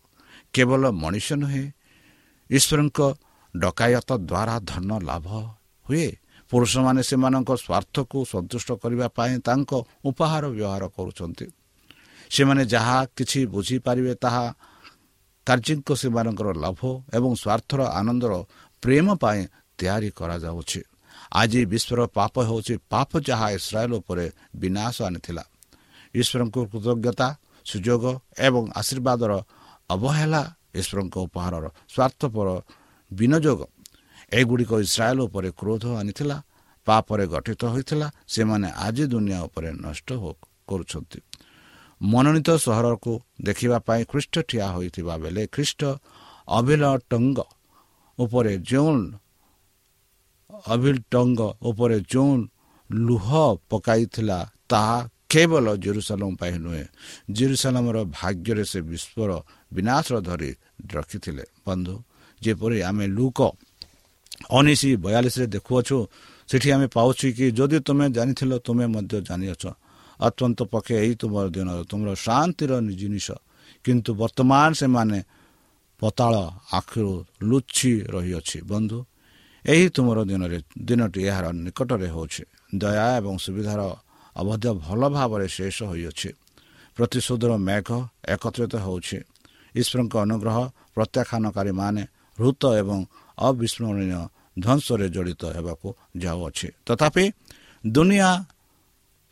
କେବଳ 0.52 0.82
ମଣିଷ 0.92 1.32
ନୁହେଁ 1.32 1.64
ଈଶ୍ୱରଙ୍କ 2.50 2.98
ଡକାୟତ 3.56 4.10
ଦ୍ୱାରା 4.30 4.56
ଧନ 4.64 4.90
ଲାଭ 4.98 5.28
ହୁଏ। 5.86 6.16
ପୁରୁଷମାନେ 6.50 7.02
ସେମାନଙ୍କ 7.02 7.50
ସ୍ୱାର୍ଥକୁ 7.56 8.18
ସନ୍ତୁଷ୍ଟ 8.24 8.68
କରିବା 8.82 9.06
ପାଇଁ 9.08 9.34
ତାଙ୍କ 9.38 9.70
ଉପହାର 10.04 10.44
ବ୍ୟବହାର 10.48 10.84
କରୁଛନ୍ତି। 10.88 11.46
ସେମାନେ 12.30 12.62
ଯାହା 12.64 12.98
କିଛି 13.16 13.40
ବୁଝିପାରିବେ 13.46 14.14
ତାହା 14.14 14.54
କାର୍ଯ୍ୟଙ୍କ 15.46 15.88
ସେମାନଙ୍କର 15.94 16.48
ଲାଭ 16.64 16.80
ଏବଂ 17.14 17.30
ସ୍ୱାର୍ଥର 17.34 17.80
ଆନନ୍ଦର 17.98 18.32
ପ୍ରେମ 18.82 19.06
ପାଇଁ 19.14 19.40
ତିଆରି 19.78 20.10
କରାଯାଉଛି। 20.10 20.80
ଆଜି 21.32 21.60
ବିଶ୍ୱର 21.66 22.00
ପାପ 22.06 22.34
ହେଉଛି 22.48 22.74
ପାପ 22.90 23.10
ଯାହା 23.20 23.46
ଇସ୍ରାଏଲ 23.50 23.92
ଉପରେ 23.92 24.26
ବିନାଶ 24.56 24.96
ଆଣିଥିଲା। 25.02 25.44
ଈଶ୍ୱରଙ୍କୁ 26.14 26.60
କୃତଜ୍ଞତା 26.70 27.28
ସୁଯୋଗ 27.66 28.04
ଏବଂ 28.38 28.62
ଆଶୀର୍ବାଦର 28.80 29.32
ଅବହେଳା 29.90 30.42
ଈଶ୍ୱରଙ୍କ 30.80 31.16
ଉପହାରର 31.26 31.64
ସ୍ୱାର୍ଥପର 31.94 32.48
ବିନିଯୋଗ। 33.10 33.60
ଏଗୁଡ଼ିକ 34.32 34.72
ଇସ୍ରାଏଲ 34.86 35.18
ଉପରେ 35.28 35.48
କ୍ରୋଧ 35.60 35.84
ଆଣିଥିଲା 36.00 36.36
ପାପରେ 36.86 37.24
ଗଠିତ 37.32 37.62
ହୋଇଥିଲା 37.72 38.06
ସେମାନେ 38.26 38.68
ଆଜି 38.86 39.04
ଦୁନିଆ 39.12 39.38
ଉପରେ 39.48 39.70
ନଷ୍ଟ 39.84 40.08
କରୁଛନ୍ତି। 40.68 41.20
ମନୋନୀତ 42.00 42.48
ସହରକୁ 42.64 43.12
ଦେଖିବା 43.42 43.78
ପାଇଁ 43.86 44.02
ଖ୍ରୀଷ୍ଟ 44.10 44.34
ଠିଆ 44.48 44.66
ହୋଇଥିବା 44.74 45.14
ବେଳେ 45.22 45.42
ଖ୍ରୀଷ୍ଟ 45.54 45.80
ଅଭିଲଟଙ୍ଗ 46.48 47.38
ଉପରେ 48.18 48.52
ଯେଉଁ 48.70 48.94
ଅଭିଲଟଙ୍ଗ 50.66 51.40
ଉପରେ 51.62 51.98
ଯେଉଁ 52.12 52.32
ଲୁହ 52.90 53.26
ପକାଇଥିଲା 53.70 54.38
ତାହା 54.68 54.98
କେବଳ 55.30 55.66
ଜେରୁସାଲମ 55.76 56.30
ପାଇଁ 56.40 56.56
ନୁହେଁ 56.64 56.84
ଜେରୁସାଲମର 57.30 57.98
ଭାଗ୍ୟରେ 58.10 58.64
ସେ 58.64 58.78
ବିଶ୍ୱର 58.82 59.30
ବିନାଶ 59.68 60.06
ଧରି 60.24 60.50
ରଖିଥିଲେ 60.92 61.44
ବନ୍ଧୁ 61.64 61.94
ଯେପରି 62.42 62.78
ଆମେ 62.88 63.06
ଲୁକ 63.08 63.38
ଉଣେଇଶ 64.50 64.82
ବୟାଳିଶରେ 64.96 65.46
ଦେଖୁଅଛୁ 65.54 65.96
ସେଠି 66.48 66.68
ଆମେ 66.74 66.86
ପାଉଛୁ 66.88 67.26
କି 67.36 67.46
ଯଦି 67.52 67.78
ତୁମେ 67.86 68.06
ଜାଣିଥିଲ 68.16 68.52
ତୁମେ 68.64 68.86
ମଧ୍ୟ 68.88 69.16
ଜାଣିଅଛ 69.28 69.64
ଅତ୍ୟନ୍ତ 70.20 70.60
ପକ୍ଷେ 70.66 70.94
ଏହି 71.02 71.14
ତୁମର 71.20 71.46
ଦିନ 71.52 71.68
ତୁମର 71.84 72.08
ଶାନ୍ତିର 72.18 72.72
ଜିନିଷ 72.92 73.28
କିନ୍ତୁ 73.84 74.10
ବର୍ତ୍ତମାନ 74.20 74.70
ସେମାନେ 74.80 75.18
ପତାଳ 76.00 76.34
ଆଖିରୁ 76.72 77.12
ଲୁଚି 77.42 77.92
ରହିଅଛି 78.08 78.58
ବନ୍ଧୁ 78.64 78.98
ଏହି 79.64 79.86
ତୁମର 79.94 80.18
ଦିନରେ 80.24 80.58
ଦିନଟି 80.80 81.20
ଏହାର 81.28 81.46
ନିକଟରେ 81.58 82.08
ହେଉଛି 82.08 82.42
ଦୟା 82.74 83.06
ଏବଂ 83.18 83.34
ସୁବିଧାର 83.44 83.80
ଅବଧ୍ୟ 84.40 84.70
ଭଲ 84.86 85.00
ଭାବରେ 85.08 85.46
ଶେଷ 85.48 85.76
ହୋଇଅଛି। 85.90 86.30
ପ୍ରତିଶୋଧର 86.96 87.52
ମେଘ 87.68 87.88
ଏକତ୍ରିତ 88.28 88.74
ହେଉଛି। 88.76 89.18
ଈଶ୍ୱରଙ୍କ 89.80 90.14
ଅନୁଗ୍ରହ 90.24 90.56
ପ୍ରତ୍ୟାଖ୍ୟାନକାରୀମାନେ 90.94 92.02
ହୃତ 92.38 92.62
ଏବଂ 92.82 92.98
ଅବିସ୍ମରଣୀୟ 93.38 94.20
ଧ୍ୱଂସରେ 94.62 95.06
ଜଡ଼ିତ 95.08 95.42
ହେବାକୁ 95.56 95.88
ଯାଉଅଛି। 96.16 96.68
ତଥାପି 96.86 97.24
ଦୁନିଆ 97.86 98.30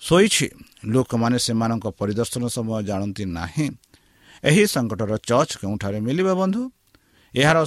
ଶୋଇଛି। 0.01 0.47
ଲୋକମାନେ 0.85 1.38
ସେମାନଙ୍କ 1.38 1.87
ପରିଦର୍ଶନ 1.99 2.42
ସମୟ 2.47 2.83
ଜାଣନ୍ତି 2.88 3.25
ନାହିଁ। 3.38 3.66
ଏହି 4.45 4.64
ସଙ୍କଟର 4.66 5.12
ଚର୍ଚ୍ଚ 5.29 5.53
କେଉଁଠାରେ 5.61 5.99
ମିଳିବ 6.07 6.29
ବନ୍ଧୁ? 6.40 6.62
ଏହାର 7.35 7.59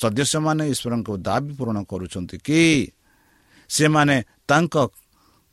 ସଦସ୍ୟମାନେ 0.00 0.64
ଈଶ୍ୱରଙ୍କ 0.72 1.08
ଦାବି 1.26 1.52
ପୂରଣ 1.58 1.78
କରୁଛନ୍ତି 1.90 2.36
କି? 2.46 2.60
ସେମାନେ 3.68 4.16
ତାଙ୍କ 4.48 4.74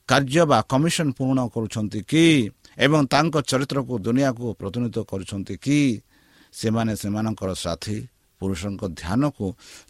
କାର୍ଯ୍ୟ 0.07 0.43
ବା 0.45 0.57
କମିଶନ 0.61 1.07
ପୂରଣ 1.11 1.39
କରୁଛନ୍ତି 1.47 2.01
କି? 2.01 2.25
ଏବଂ 2.77 3.01
ତାଙ୍କ 3.05 3.35
ଚରିତ୍ରକୁ 3.41 3.93
ଦୁନିଆକୁ 3.99 4.45
ପ୍ରତିନିଧିତ୍ୱ 4.59 5.05
କରୁଛନ୍ତି 5.05 5.55
କି? 5.57 6.01
ସେମାନେ 6.53 6.93
ସେମାନଙ୍କର 6.95 7.53
ସାଥୀ 7.53 7.97
ପୁରୁଷଙ୍କ 8.39 8.81
ଧ୍ୟାନକୁ 9.01 9.45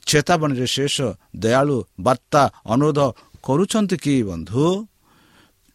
ଚେତାବନୀରେ 0.06 0.68
ଶେଷ 0.68 0.96
ଦୟାଳୁ 1.36 1.78
ବାର୍ତ୍ତା 2.00 2.42
ଅନୁରୋଧ 2.66 3.00
କରୁଛନ୍ତି 3.44 3.98
କି 3.98 4.24
ବନ୍ଧୁ? 4.24 4.88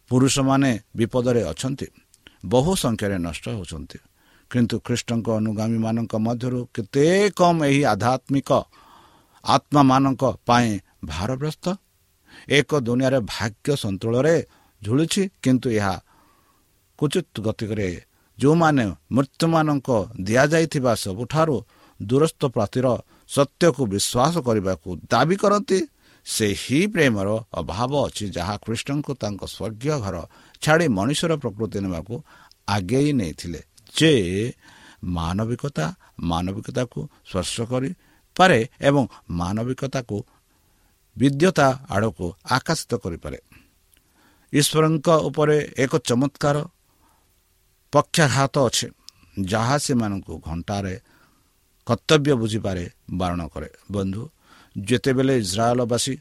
ପୁରୁଷମାନେ 0.09 0.79
ବିପଦରେ 0.95 1.41
ଅଛନ୍ତି 1.43 1.87
ବହୁ 2.45 2.71
ସଂଖ୍ୟାରେ 2.75 3.17
ନଷ୍ଟ 3.17 3.45
ହେଉଛନ୍ତି। 3.49 3.97
କିନ୍ତୁ 4.51 4.75
ଖ୍ରୀଷ୍ଟଙ୍କ 4.79 5.27
ଅନୁଗାମୀମାନଙ୍କ 5.29 6.13
ମଧ୍ୟରୁ 6.17 6.59
କେତେ 6.73 7.05
କମ୍ 7.35 7.63
ଏହି 7.63 7.81
ଆଧ୍ୟାତ୍ମିକ 7.83 8.49
ଆତ୍ମାମାନଙ୍କ 9.43 10.23
ପାଇଁ 10.45 10.69
ଭାରଗ୍ରସ୍ତ? 11.05 11.65
ଏକ 12.49 12.69
ଦୁନିଆରେ 12.79 13.19
ଭାଗ୍ୟ 13.33 13.69
ସନ୍ତୁଳରେ 13.75 14.35
ଝୁଳୁଛି 14.81 15.21
କିନ୍ତୁ 15.43 15.67
ଏହା 15.77 15.95
କୁଚିତ 16.99 17.35
ଗତିକରେ 17.45 17.87
ଯେଉଁମାନେ 18.37 18.85
ମୃତ୍ୟୁମାନଙ୍କ 19.15 19.89
ଦିଆଯାଇଥିବା 20.25 20.91
ସବୁଠାରୁ 20.95 21.55
ଦୂରସ୍ଥ 21.99 22.41
ପ୍ରାତିର 22.55 22.87
ସତ୍ୟକୁ 23.29 23.83
ବିଶ୍ୱାସ 23.93 24.33
କରିବାକୁ 24.47 24.89
ଦାବି 25.11 25.35
କରନ୍ତି 25.43 25.79
ସେହି 26.25 26.79
ପ୍ରେମର 26.87 27.27
ଅଭାବ 27.53 27.91
ଅଛି 28.07 28.25
ଯାହା 28.29 28.55
କୃଷ୍ଣଙ୍କୁ 28.63 29.11
ତାଙ୍କ 29.21 29.41
ସ୍ୱର୍ଗୀୟ 29.47 29.95
ଘର 30.03 30.15
ଛାଡ଼ି 30.61 30.87
ମଣିଷର 30.97 31.31
ପ୍ରକୃତି 31.43 31.77
ନେବାକୁ 31.85 32.15
ଆଗେଇ 32.67 33.09
ନେଇଥିଲେ 33.19 33.61
ଯେ 33.93 34.11
ମାନବିକତା 35.17 35.85
ମାନବିକତାକୁ 36.31 36.99
ସ୍ପର୍ଶ 37.29 37.55
କରିପାରେ 37.71 38.59
ଏବଂ 38.81 39.03
ମାନବିକତାକୁ 39.41 40.17
ବିଦ୍ୟତା 41.19 41.67
ଆଡ଼କୁ 41.95 42.25
ଆକର୍ଷିତ 42.55 42.91
କରିପାରେ। 43.03 43.37
ଈଶ୍ୱରଙ୍କ 44.53 45.07
ଉପରେ 45.27 45.57
ଏକ 45.83 45.93
ଚମତ୍କାର 46.07 46.57
ପକ୍ଷାଘାତ 47.93 48.55
ଅଛି 48.67 48.87
ଯାହା 49.51 49.75
ସେମାନଙ୍କୁ 49.85 50.33
ଘଣ୍ଟାରେ 50.47 50.93
କର୍ତ୍ତବ୍ୟ 51.87 52.33
ବୁଝିପାରେ 52.41 52.83
ବାରଣ 53.19 53.41
କରେ। 53.53 53.69
ବନ୍ଧୁ 53.91 54.21
ଯେତେବେଳେ 54.75 55.33
ଇସ୍ରାଏଲବାସୀ 55.43 56.13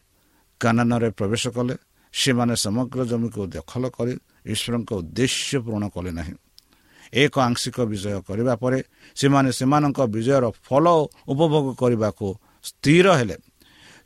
କାନାନରେ 0.61 1.09
ପ୍ରବେଶ 1.19 1.45
କଲେ 1.57 1.75
ସେମାନେ 2.15 2.55
ସମଗ୍ର 2.65 3.01
ଜମିକୁ 3.11 3.41
ଦଖଲ 3.55 3.85
କରି 3.97 4.15
ଈଶ୍ୱରଙ୍କ 4.53 4.91
ଉଦ୍ଦେଶ୍ୟ 5.01 5.59
ପୂରଣ 5.65 5.85
କଲେ 5.95 6.11
ନାହିଁ। 6.19 6.35
ଏକ 7.13 7.35
ଆଂଶିକ 7.49 7.77
ବିଜୟ 7.91 8.19
କରିବା 8.29 8.55
ପରେ 8.63 8.79
ସେମାନେ 9.17 9.51
ସେମାନଙ୍କ 9.59 9.99
ବିଜୟର 10.15 10.45
ଫଳ 10.67 10.85
ଉପଭୋଗ 11.33 11.67
କରିବାକୁ 11.83 12.27
ସ୍ଥିର 12.69 13.07
ହେଲେ। 13.19 13.37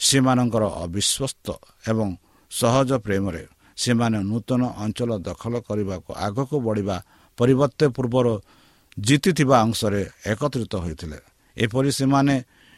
ସେମାନଙ୍କର 0.00 0.64
ଅବିଶ୍ୱସ୍ତ 0.84 1.46
ଏବଂ 1.88 2.08
ସହଜ 2.50 2.90
ପ୍ରେମରେ 3.06 3.42
ସେମାନେ 3.76 4.18
ନୂତନ 4.30 4.62
ଅଞ୍ଚଳ 4.84 5.10
ଦଖଲ 5.26 5.54
କରିବାକୁ 5.68 6.10
ଆଗକୁ 6.26 6.56
ବଢ଼ିବା 6.66 6.96
ପରିବର୍ତ୍ତେ 7.38 7.86
ପୂର୍ବରୁ 7.96 8.34
ଜିତିଥିବା 8.98 9.56
ଅଂଶରେ 9.66 10.02
ଏକତ୍ରିତ 10.32 10.74
ହୋଇଥିଲେ। 10.84 11.18
ଏପରି 11.56 11.90
ସେମାନେ 11.92 12.34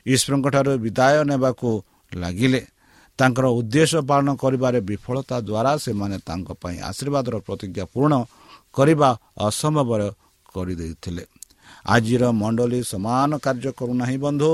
ଈଶ୍ୱରଙ୍କଠାରୁ 0.07 0.73
ବିଦାୟ 0.85 1.17
ନେବାକୁ 1.31 1.69
ଲାଗିଲେ। 2.13 2.63
ତାଙ୍କର 3.19 3.47
ଉଦ୍ଦେଶ୍ୟ 3.59 4.01
ପାଳନ 4.11 4.29
କରିବାରେ 4.43 4.79
ବିଫଳତା 4.91 5.37
ଦ୍ୱାରା 5.49 5.73
ସେମାନେ 5.85 6.17
ତାଙ୍କ 6.29 6.49
ପାଇଁ 6.63 6.77
ଆଶୀର୍ବାଦର 6.91 7.35
ପ୍ରତିଜ୍ଞା 7.47 7.85
ପୂରଣ 7.93 8.13
କରିବା 8.77 9.11
ଅସମ୍ଭବ 9.47 9.91
କରିଦେଇଥିଲେ। 10.55 11.25
ଆଜିର 11.87 12.23
ମଣ୍ଡଳୀ 12.33 12.81
ସମାନ 12.93 13.31
କାର୍ଯ୍ୟ 13.39 13.71
କରୁନାହିଁ 13.79 14.19
ବନ୍ଧୁ। 14.25 14.53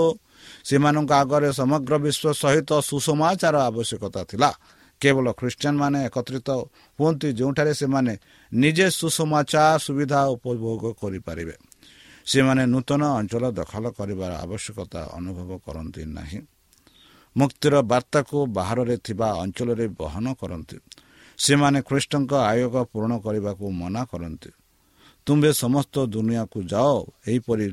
ସେମାନଙ୍କ 0.64 1.12
ଆଗରେ 1.12 1.52
ସମଗ୍ର 1.52 1.92
ବିଶ୍ୱ 1.98 2.34
ସହିତ 2.34 2.70
ସୁସମାଚାର 2.80 3.56
ଆବଶ୍ୟକତା 3.60 4.24
ଥିଲା। 4.24 4.50
କେବଳ 5.00 5.32
ଖ୍ରୀଷ୍ଟିଆନ 5.32 5.74
ମାନେ 5.78 5.98
ଏକତ୍ରିତ 6.06 6.48
ହୁଅନ୍ତି 6.98 7.32
ଯେଉଁଠାରେ 7.32 7.74
ସେମାନେ 7.74 8.18
ନିଜେ 8.52 8.90
ସୁସମାଚାର 8.90 9.78
ସୁବିଧା 9.78 10.20
ଉପଭୋଗ 10.26 10.82
କରିପାରିବେ। 11.02 11.54
ସେମାନେ 12.26 12.66
ନୂତନ 12.66 13.02
ଅଞ୍ଚଳ 13.04 13.44
ଦଖଲ 13.50 13.90
କରିବାର 13.90 14.32
ଆବଶ୍ୟକତା 14.44 15.00
ଅନୁଭବ 15.14 15.50
କରନ୍ତି 15.66 16.02
ନାହିଁ। 16.04 16.40
ମୁକ୍ତିର 17.36 17.74
ବାର୍ତ୍ତାକୁ 17.82 18.46
ବାହାରରେ 18.46 18.96
ଥିବା 18.96 19.28
ଅଞ୍ଚଳରେ 19.32 19.88
ବହନ 19.88 20.26
କରନ୍ତି। 20.34 20.76
ସେମାନେ 21.38 21.82
ଖ୍ରୀଷ୍ଟଙ୍କ 21.82 22.32
ଆୟୋଗ 22.34 22.84
ପୂରଣ 22.84 23.18
କରିବାକୁ 23.18 23.70
ମନା 23.70 24.04
କରନ୍ତି। 24.04 24.50
ତୁମ୍ଭେ 25.26 25.52
ସମସ୍ତ 25.52 26.06
ଦୁନିଆକୁ 26.06 26.62
ଯାଅ 26.62 26.94
ଏହିପରି 27.28 27.66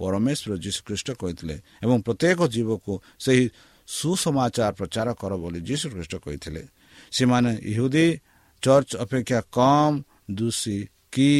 ପରମେଶ୍ୱର 0.00 0.52
ଯୀଶୁଖ୍ରୀଷ୍ଟ 0.64 1.08
କହିଥିଲେ 1.20 1.56
ଏବଂ 1.84 1.96
ପ୍ରତ୍ୟେକ 2.06 2.38
ଜୀବକୁ 2.54 2.92
ସେହି 3.24 3.44
ସୁସମାଚାର 3.88 4.72
ପ୍ରଚାର 4.78 5.08
କର 5.20 5.32
ବୋଲି 5.42 5.60
ଯୀଶୁଖ୍ରୀଷ୍ଟ 5.68 6.14
କହିଥିଲେ। 6.24 6.62
ସେମାନେ 7.16 7.50
ଇହୁଦୀ 7.72 8.06
ଚର୍ଚ୍ଚ 8.62 8.90
ଅପେକ୍ଷା 9.04 9.40
କମ୍ 9.58 9.96
ଦୋଷୀ 10.38 10.78
କି 11.14 11.30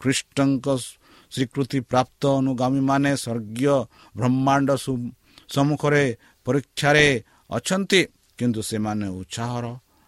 ଖ୍ରୀଷ୍ଟଙ୍କ 0.00 0.66
ସ୍ୱୀକୃତି 1.32 1.78
ପ୍ରାପ୍ତ 1.90 2.22
ଅନୁଗାମୀମାନେ 2.40 3.10
ସ୍ୱର୍ଗୀୟ 3.22 3.76
ବ୍ରହ୍ମାଣ୍ଡ 4.18 4.68
ସମ୍ମୁଖରେ 5.54 6.04
ପରୀକ୍ଷାରେ 6.46 7.06
ଅଛନ୍ତି। 7.50 8.00
କିନ୍ତୁ 8.38 8.60
ସେମାନେ 8.70 9.06
ଉତ୍ସାହର 9.20 9.64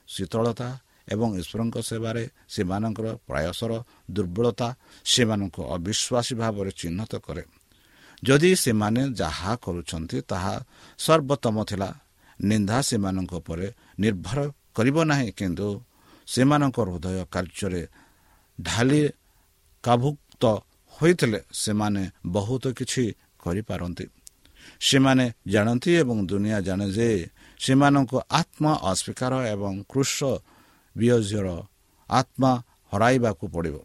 ଶୀତଳତା 0.08 0.68
ଏବଂ 1.12 1.28
ଈଶ୍ୱରଙ୍କ 1.40 1.76
ସେବାରେ 1.88 2.22
ସେମାନଙ୍କର 2.54 3.06
ପ୍ରୟାସର 3.28 3.72
ଦୁର୍ବଳତା 4.16 4.68
ସେମାନଙ୍କୁ 5.04 5.60
ଅବିଶ୍ୱାସୀ 5.76 6.34
ଭାବରେ 6.42 6.70
ଚିହ୍ନଟ 6.80 7.12
କରେ। 7.26 7.42
ଯଦି 8.22 8.50
ସେମାନେ 8.54 9.02
ଯାହା 9.12 9.52
କରୁଛନ୍ତି 9.64 10.18
ତାହା 10.30 10.54
ସର୍ବୋତ୍ତମ 10.98 11.56
ଥିଲା। 11.64 11.90
ନିନ୍ଦା 12.40 12.78
ସେମାନଙ୍କ 12.80 13.32
ଉପରେ 13.34 13.66
ନିର୍ଭର 13.98 14.38
କରିବ 14.76 14.96
ନାହିଁ 15.04 15.30
କିନ୍ତୁ 15.32 15.68
ସେମାନଙ୍କ 16.28 16.76
ହୃଦୟ 16.86 17.18
କାର୍ଯ୍ୟରେ 17.34 17.82
ଢାଲି 18.58 19.02
କାଭୁକ୍ତ 19.84 20.44
ହୋଇଥିଲେ 20.94 21.40
ସେମାନେ 21.52 22.02
ବହୁତ 22.26 22.64
କିଛି 22.78 23.04
କରିପାରନ୍ତି। 23.42 24.06
ସେମାନେ 24.80 25.26
ଜାଣନ୍ତି 25.46 25.90
ଏବଂ 26.02 26.16
ଦୁନିଆ 26.26 26.58
ଜାଣେ 26.60 26.86
ଯେ 26.90 27.08
ସେମାନଙ୍କୁ 27.60 28.16
ଆତ୍ମା 28.30 28.72
ଅସ୍ୱୀକାର 28.90 29.32
ଏବଂ 29.54 29.74
କୃଷ 29.88 30.16
ବିୟଜର 30.96 31.48
ଆତ୍ମା 32.10 32.52
ହରାଇବାକୁ 32.92 33.44
ପଡ଼ିବ। 33.48 33.76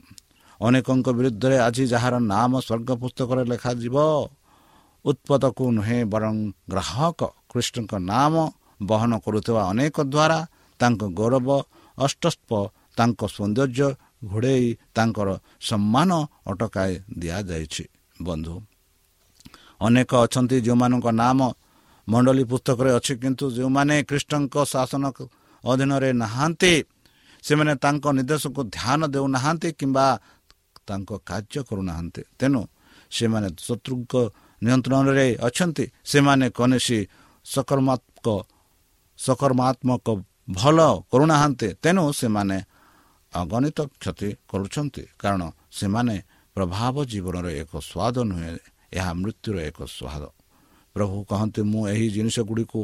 ଅନେକଙ୍କ 0.61 1.07
ବିରୁଦ୍ଧରେ 1.17 1.57
ଆଜି 1.67 1.83
ଯାହାର 1.93 2.15
ନାମ 2.33 2.51
ସ୍ୱର୍ଗ 2.67 2.89
ପୁସ୍ତକରେ 3.01 3.43
ଲେଖାଯିବ 3.51 3.95
ଉତ୍ପତ୍ତକୁ 5.05 5.63
ନୁହେଁ 5.77 5.99
ବରଂ 6.13 6.35
ଗ୍ରାହକ 6.71 7.19
କୃଷ୍ଣଙ୍କ 7.49 7.93
ନାମ 8.11 8.33
ବହନ 8.89 9.11
କରୁଥିବା 9.25 9.61
ଅନେକ 9.71 9.95
ଦ୍ୱାରା 10.13 10.39
ତାଙ୍କ 10.79 11.01
ଗୌରବ 11.19 11.49
ଅଷ୍ଟସ୍ପ 11.97 12.49
ତାଙ୍କ 12.97 13.21
ସୌନ୍ଦର୍ଯ୍ୟ 13.35 13.87
ଘୋଡ଼େଇ 14.29 14.67
ତାଙ୍କର 14.95 15.29
ସମ୍ମାନ 15.61 16.09
ଅଟକାଇ 16.51 16.91
ଦିଆଯାଇଛି। 17.19 17.83
ବନ୍ଧୁ 18.19 18.55
ଅନେକ 19.81 20.11
ଅଛନ୍ତି 20.25 20.57
ଯେଉଁମାନଙ୍କ 20.65 21.07
ନାମ 21.21 21.39
ମଣ୍ଡଳୀ 22.07 22.43
ପୁସ୍ତକରେ 22.51 22.89
ଅଛି 22.97 23.13
କିନ୍ତୁ 23.21 23.45
ଯେଉଁମାନେ 23.57 23.95
ଖ୍ରୀଷ୍ଟଙ୍କ 24.09 24.55
ଶାସନ 24.73 25.03
ଅଧୀନରେ 25.63 26.09
ନାହାନ୍ତି 26.13 26.73
ସେମାନେ 27.43 27.73
ତାଙ୍କ 27.83 28.05
ନିର୍ଦ୍ଦେଶକୁ 28.17 28.61
ଧ୍ୟାନ 28.75 28.99
ଦେଉନାହାନ୍ତି 29.13 29.69
କିମ୍ବା 29.79 30.05
ତାଙ୍କ 30.89 31.11
କାର୍ଯ୍ୟ 31.25 31.61
କରୁନାହାନ୍ତି। 31.63 32.21
ତେଣୁ 32.39 32.61
ସେମାନେ 33.11 33.47
ଶତ୍ରୁଙ୍କ 33.59 34.13
ନିୟନ୍ତ୍ରଣରେ 34.63 35.27
ଅଛନ୍ତି। 35.47 35.85
ସେମାନେ 36.05 36.45
କୌଣସି 36.49 36.99
ସକାରାତ୍ମକ 37.45 38.27
ସକାରାତ୍ମକ 39.17 40.07
ଭଲ 40.49 40.79
କରୁନାହାନ୍ତି। 41.11 41.67
ତେଣୁ 41.83 42.03
ସେମାନେ 42.13 42.57
ଅଗଣିତ 43.35 43.79
କ୍ଷତି 44.01 44.29
କରୁଛନ୍ତି। 44.49 45.03
କାରଣ 45.19 45.41
ସେମାନେ 45.71 46.15
ପ୍ରଭାବ 46.55 46.95
ଜୀବନର 47.05 47.47
ଏକ 47.61 47.71
ସ୍ୱାଦ 47.79 48.17
ନୁହେଁ। 48.29 48.57
ଏହା 48.93 49.11
ମୃତ୍ୟୁର 49.13 49.57
ଏକ 49.69 49.79
ସ୍ୱାଦ। 49.97 50.23
ପ୍ରଭୁ 50.95 51.15
କହନ୍ତି 51.29 51.61
ମୁଁ 51.61 51.81
ଏହି 51.87 52.07
ଜିନିଷ 52.09 52.37
ଗୁଡ଼ିକୁ 52.39 52.79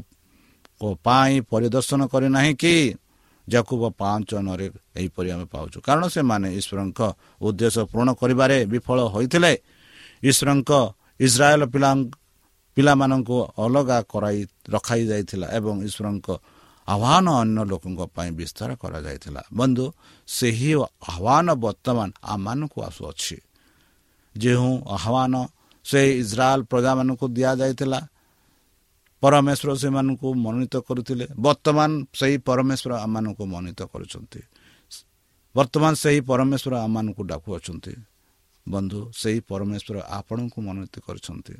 ପାଇଁ 1.03 1.35
ପରିଦର୍ଶନ 1.51 2.01
କରିନାହିଁ 2.13 2.53
କି? 2.53 2.75
ଯାକୁ 3.49 3.73
ପାଞ୍ଚ 4.01 4.29
ନରେ 4.47 4.67
ଏହିପରି 4.99 5.29
ଆମେ 5.35 5.45
ପାଉଛୁ। 5.45 5.77
କାରଣ 5.87 6.03
ସେମାନେ 6.15 6.47
ଈଶ୍ୱରଙ୍କ 6.59 6.99
ଉଦ୍ଦେଶ୍ୟ 7.41 7.81
ପୂରଣ 7.91 8.09
କରିବାରେ 8.21 8.57
ବିଫଳ 8.71 8.97
ହୋଇଥିଲେ। 9.13 9.53
ଈଶ୍ୱରଙ୍କ 10.23 10.71
ଇସ୍ରାଏଲ 11.19 11.63
ପିଲା 11.73 11.91
ପିଲାମାନଙ୍କୁ 12.77 13.37
ଅଲଗା 13.65 13.97
କରାଇ 14.11 14.39
ରଖାଯାଇଥିଲା 14.73 15.47
ଏବଂ 15.57 15.75
ଈଶ୍ୱରଙ୍କ 15.87 16.27
ଆହ୍ୱାନ 16.87 17.27
ଅନ୍ୟ 17.41 17.61
ଲୋକଙ୍କ 17.71 18.01
ପାଇଁ 18.15 18.31
ବିସ୍ତାର 18.39 18.69
କରାଯାଇଥିଲା। 18.75 19.41
ବନ୍ଧୁ 19.53 19.85
ସେହି 20.27 20.71
ଆହ୍ୱାନ 21.11 21.47
ବର୍ତ୍ତମାନ 21.63 22.09
ଆମମାନଙ୍କୁ 22.33 22.79
ଆସୁଅଛି। 22.89 23.37
ଯେଉଁ 24.35 24.71
ଆହ୍ୱାନ 24.97 25.33
ସେ 25.85 26.01
ଇସ୍ରାଏଲ 26.23 26.59
ପ୍ରଜାମାନଙ୍କୁ 26.71 27.25
ଦିଆଯାଇଥିଲା 27.37 27.99
ପରମେଶ୍ୱର 29.23 29.69
ସେମାନଙ୍କୁ 29.75 30.27
ମନୋନୀତ 30.33 30.75
କରୁଥିଲେ। 30.87 31.25
ବର୍ତ୍ତମାନ 31.39 31.89
ସେହି 32.19 32.37
ପରମେଶ୍ୱର 32.37 32.91
ଆମମାନଙ୍କୁ 33.05 33.43
ମନୋନୀତ 33.45 33.81
କରୁଛନ୍ତି। 33.83 34.41
ବର୍ତ୍ତମାନ 35.55 35.93
ସେହି 35.93 36.19
ପରମେଶ୍ୱର 36.21 36.73
ଆମମାନଙ୍କୁ 36.85 37.21
ଡାକୁଅଛନ୍ତି। 37.23 37.93
ବନ୍ଧୁ 38.69 38.99
ସେହି 39.21 39.39
ପରମେଶ୍ୱର 39.49 39.95
ଆପଣଙ୍କୁ 40.19 40.57
ମନୋନୀତ 40.61 40.95
କରିଛନ୍ତି। 41.07 41.55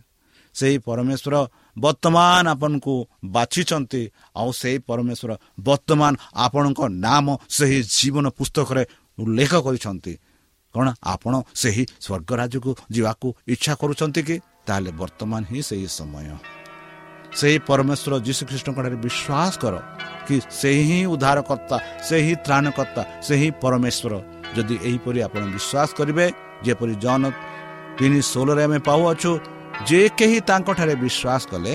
ସେହି 0.56 0.78
ପରମେଶ୍ୱର 0.78 1.36
ବର୍ତ୍ତମାନ 1.80 2.46
ଆପଣଙ୍କୁ 2.48 2.96
ବାଛିଛନ୍ତି। 3.26 4.02
ଆଉ 4.36 4.50
ସେହି 4.52 4.80
ପରମେଶ୍ୱର 4.80 5.32
ବର୍ତ୍ତମାନ 5.60 6.14
ଆପଣଙ୍କ 6.36 6.80
ନାମ 7.06 7.26
ସେହି 7.50 7.80
ଜୀବନ 7.96 8.26
ପୁସ୍ତକରେ 8.30 8.84
ଉଲ୍ଲେଖ 9.20 9.54
କରିଛନ୍ତି। 9.56 10.14
କ'ଣ 10.76 10.88
ଆପଣ 11.04 11.34
ସେହି 11.62 11.84
ସ୍ୱର୍ଗ 12.02 12.30
ରାଜ୍ୟକୁ 12.40 12.72
ଯିବାକୁ 12.92 13.28
ଇଚ୍ଛା 13.48 13.74
କରୁଛନ୍ତି 13.76 14.22
କି? 14.24 14.36
ତାହେଲେ 14.68 14.92
ବର୍ତ୍ତମାନ 14.92 15.42
ହିଁ 15.52 15.62
ସେହି 15.70 15.88
ସମୟ। 15.88 16.63
ସେହି 17.40 17.58
ପରମେଶ୍ୱର 17.70 18.14
ଯୀଶୁଖ୍ରୀଷ୍ଟଙ୍କଠାରେ 18.28 18.98
ବିଶ୍ୱାସ 19.06 19.54
କର 19.64 19.76
କି 20.28 20.36
ସେହି 20.62 20.84
ହିଁ 20.90 21.00
ଉଦ୍ଧାରକର୍ତ୍ତା 21.14 21.78
ସେହି 22.10 22.34
ତ୍ରାଣକର୍ତ୍ତା 22.46 23.02
ସେହି 23.28 23.48
ପରମେଶ୍ୱର 23.64 24.14
ଯଦି 24.56 24.76
ଏହିପରି 24.88 25.20
ଆପଣ 25.28 25.42
ବିଶ୍ୱାସ 25.56 25.90
କରିବେ 26.00 26.26
ଯେପରି 26.66 26.94
ଜନ 27.06 27.24
ତିନି 27.98 28.20
ଷୋହଳରେ 28.32 28.64
ଆମେ 28.68 28.80
ପାଉଅଛୁ 28.90 29.32
ଯେ 29.90 30.02
କେହି 30.20 30.38
ତାଙ୍କଠାରେ 30.50 30.96
ବିଶ୍ୱାସ 31.04 31.42
କଲେ 31.52 31.74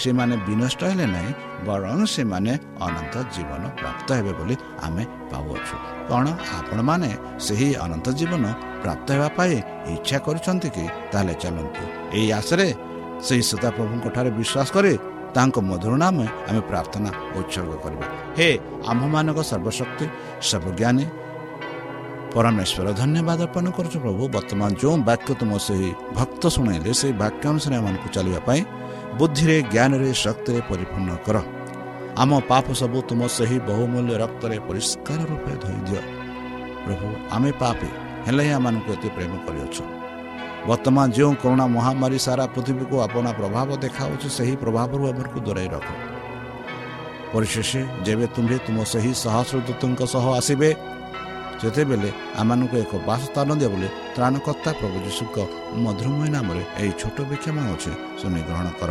ସେମାନେ 0.00 0.34
ବିନଷ୍ଟ 0.46 0.80
ହେଲେ 0.90 1.06
ନାହିଁ 1.14 1.30
ବରଂ 1.68 1.98
ସେମାନେ 2.14 2.52
ଅନନ୍ତ 2.86 3.14
ଜୀବନ 3.34 3.62
ପ୍ରାପ୍ତ 3.80 4.08
ହେବେ 4.18 4.32
ବୋଲି 4.38 4.54
ଆମେ 4.86 5.04
ପାଉଅଛୁ। 5.30 5.76
କ'ଣ 6.08 6.26
ଆପଣମାନେ 6.58 7.10
ସେହି 7.46 7.68
ଅନନ୍ତ 7.84 8.06
ଜୀବନ 8.18 8.44
ପ୍ରାପ୍ତ 8.82 9.06
ହେବା 9.14 9.28
ପାଇଁ 9.38 9.56
ଇଚ୍ଛା 9.94 10.18
କରୁଛନ୍ତି 10.26 10.68
କି? 10.76 10.84
ତାହେଲେ 11.12 11.34
ଚାଲନ୍ତୁ 11.42 11.82
ଏହି 12.16 12.28
ଆଶରେ 12.40 12.66
ସେହି 13.26 13.42
ସଦାପ୍ରଭୁଙ୍କ 13.50 14.06
ଠାରେ 14.14 14.30
ବିଶ୍ୱାସ 14.38 14.68
କରି 14.76 14.92
ତାଙ୍କ 15.34 15.56
ମଧୁର 15.70 15.92
ନାମ 16.04 16.16
ଆମେ 16.48 16.60
ପ୍ରାର୍ଥନା 16.70 17.10
ଉତ୍ସର୍ଗ 17.38 17.72
କରିବା। 17.84 18.06
ହେ 18.38 18.48
ଆମ୍ଭମାନଙ୍କ 18.90 19.38
ସର୍ବଶକ୍ତି 19.50 20.06
ସର୍ବଜ୍ଞାନୀ 20.48 21.04
ପରମେଶ୍ୱର 22.34 22.86
ଧନ୍ୟବାଦ 23.00 23.38
ଅର୍ପଣ 23.46 23.66
କରୁଛୁ 23.76 23.98
ପ୍ରଭୁ। 24.04 24.22
ବର୍ତ୍ତମାନ 24.34 24.70
ଯେଉଁ 24.80 24.96
ବାକ୍ୟ 25.08 25.30
ତୁମ 25.40 25.52
ସେହି 25.66 25.90
ଭକ୍ତ 26.18 26.42
ଶୁଣାଇଲେ 26.54 26.90
ସେହି 27.00 27.12
ବାକ୍ୟ 27.22 27.44
ଅନୁସାରେ 27.52 27.74
ଏମାନଙ୍କୁ 27.80 28.08
ଚାଲିବା 28.16 28.40
ପାଇଁ 28.48 28.60
ବୁଦ୍ଧିରେ 29.18 29.56
ଜ୍ଞାନରେ 29.72 30.08
ଶକ୍ତିରେ 30.24 30.60
ପରିପୂର୍ଣ୍ଣ 30.70 31.10
କର। 31.26 31.36
ଆମ 32.22 32.30
ପାପ 32.50 32.66
ସବୁ 32.80 32.98
ତୁମ 33.08 33.20
ସେହି 33.36 33.56
ବହୁମୂଲ୍ୟ 33.70 34.12
ରକ୍ତରେ 34.22 34.56
ପରିଷ୍କାର 34.68 35.20
ରୂପେ 35.30 35.52
ଧୋଇଦିଅ 35.62 36.00
ପ୍ରଭୁ 36.84 37.06
ଆମେ 37.34 37.50
ପାପି 37.62 37.88
ହେଲେ 38.26 38.42
ହିଁ 38.46 38.52
ଆମମାନଙ୍କୁ 38.58 38.90
ଏତେ 38.96 39.08
ପ୍ରେମ 39.16 39.32
କରିଅଛୁ। 39.46 39.82
ବର୍ତ୍ତମାନ 40.68 41.06
ଯେଉଁ 41.16 41.32
କରୋନା 41.42 41.66
ମହାମାରୀ 41.76 42.18
ସାରା 42.26 42.44
ପୃଥିବୀକୁ 42.54 42.96
ଆପଣା 43.06 43.30
ପ୍ରଭାବ 43.40 43.68
ଦେଖାଉଛି 43.84 44.28
ସେହି 44.36 44.54
ପ୍ରଭାବରୁ 44.62 45.02
ଆମକୁ 45.10 45.38
ଦୂରେଇ 45.46 45.68
ରଖ 45.74 45.88
ପରିଶେଷ 47.32 47.70
ଯେବେ 48.06 48.26
ତୁମ୍ଭେ 48.34 48.56
ତୁମ 48.66 48.78
ସେହି 48.92 49.12
ସହସ୍ରଦୂତଙ୍କ 49.24 50.00
ସହ 50.14 50.24
ଆସିବେ 50.40 50.70
ସେତେବେଳେ 51.60 52.10
ଆମମାନଙ୍କୁ 52.40 52.76
ଏକ 52.84 52.92
ବାସସ୍ଥାନ 53.08 53.48
ଦିଅ 53.60 53.68
ବୋଲି 53.72 53.88
ତ୍ରାଣକର୍ତ୍ତା 54.14 54.70
ପ୍ରଭୁ 54.80 54.96
ଯୀଶୁଙ୍କ 55.06 55.36
ମଧୁରମୟ 55.84 56.28
ନାମରେ 56.36 56.62
ଏହି 56.80 56.92
ଛୋଟ 57.00 57.16
ବିକ୍ଷମ 57.30 57.56
ଅଛି 57.74 57.92
ଶୁଣି 58.20 58.40
ଗ୍ରହଣ 58.48 58.66
କର। 58.80 58.90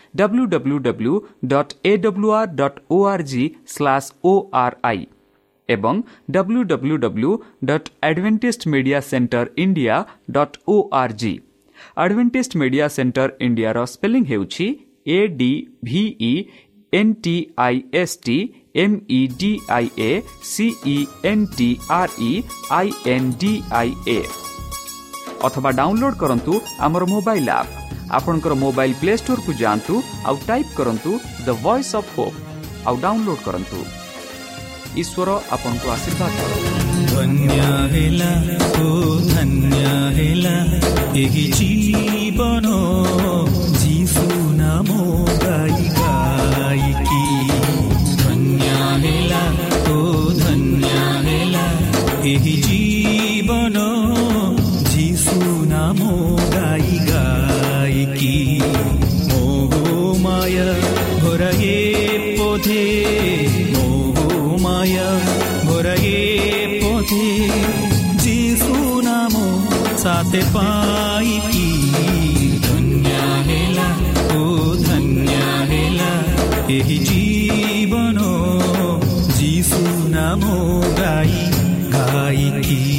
W 0.13 0.45
W 0.53 0.77
W 0.87 1.13
dot 1.47 1.73
A 1.85 1.95
W 1.97 2.31
R 2.39 2.49
dot 2.55 2.79
O 2.91 2.97
R 3.11 3.23
G 3.31 3.43
slash 3.67 4.09
O 4.23 4.33
R 4.63 4.75
I 4.83 5.05
ଏବଂ 5.69 6.01
W 6.31 6.63
W 6.71 6.97
W 6.97 7.31
dot 7.65 7.89
Adventist 8.07 8.67
media 8.73 8.99
centre 9.09 9.45
India 9.57 10.01
dot 10.31 10.57
O 10.67 10.77
R 11.01 11.15
G 11.21 11.33
Adventist 11.97 12.57
media 12.57 12.87
centre 12.87 13.29
ଇଣ୍ଡିଆର 13.47 13.85
ସ୍ପେଲିଂ 13.93 14.25
ହେଉଛି 14.31 14.67
A 15.09 15.19
D 15.37 15.51
V E 15.83 16.33
N 16.93 17.13
T 17.23 17.35
I 17.65 17.81
S 17.93 18.15
T 18.25 18.37
M 18.83 18.95
E 19.11 19.21
D 19.39 19.51
I 19.69 19.89
A 19.99 20.11
C E 20.45 20.97
N 21.25 21.45
T 21.57 21.69
R 21.99 22.17
E 22.21 22.31
I 22.71 22.91
N 23.13 23.29
D 23.41 23.53
I 23.73 23.93
A 24.07 24.19
ଅଥବା 25.45 25.69
download 25.79 26.19
କରନ୍ତୁ 26.21 26.53
ଆମର 26.79 27.03
mobile 27.13 27.49
app 27.59 27.80
ଆପଣଙ୍କର 28.17 28.53
mobile 28.63 28.95
play 29.01 29.13
ଷ୍ଟୋରକୁ 29.21 29.51
ଯାଆନ୍ତୁ 29.61 29.93
ଆଉ 30.27 30.35
type 30.49 30.71
କରନ୍ତୁ 30.77 31.11
the 31.45 31.49
voice 31.63 31.93
of 31.99 32.11
Hope 32.15 32.37
ଆଉ 32.87 32.95
download 33.03 33.43
କରନ୍ତୁ 33.47 33.79
ଈଶ୍ୱର 35.01 35.29
ଆପଣଙ୍କୁ 35.55 35.87
ଆଶୀର୍ବାଦ 35.95 36.35
ଧନ୍ୟ 37.11 37.59
ହେଲା 37.93 38.31
ଓ 38.81 38.87
ଧନ୍ୟ 39.29 39.83
ହେଲା 40.17 40.55
ଏହି 41.23 41.45
ଜୀବନ 41.57 42.67
से 70.31 70.41
पाई 70.51 71.39
की। 71.45 72.59
धन्य 72.59 73.15
हेला 73.47 73.87
ओ 74.35 74.75
धन्य 74.75 75.35
हेला 75.71 76.11
यही 76.69 76.97
जीवन, 76.99 78.17
जीसु 79.37 79.81
नामो 80.09 80.57
गाई 80.99 81.43
गाई 81.95 82.49
की। 82.61 82.90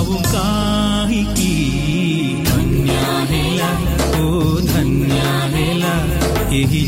ଆଉ 0.00 0.18
କାହିଁକି 0.26 1.48
ଧନ୍ୟ 2.46 2.94
ହେଲା 3.30 3.70
ଓ 4.20 4.28
ଧନ୍ୟ 4.68 5.18
ହେଲା 5.54 5.94
ଏହି 6.60 6.82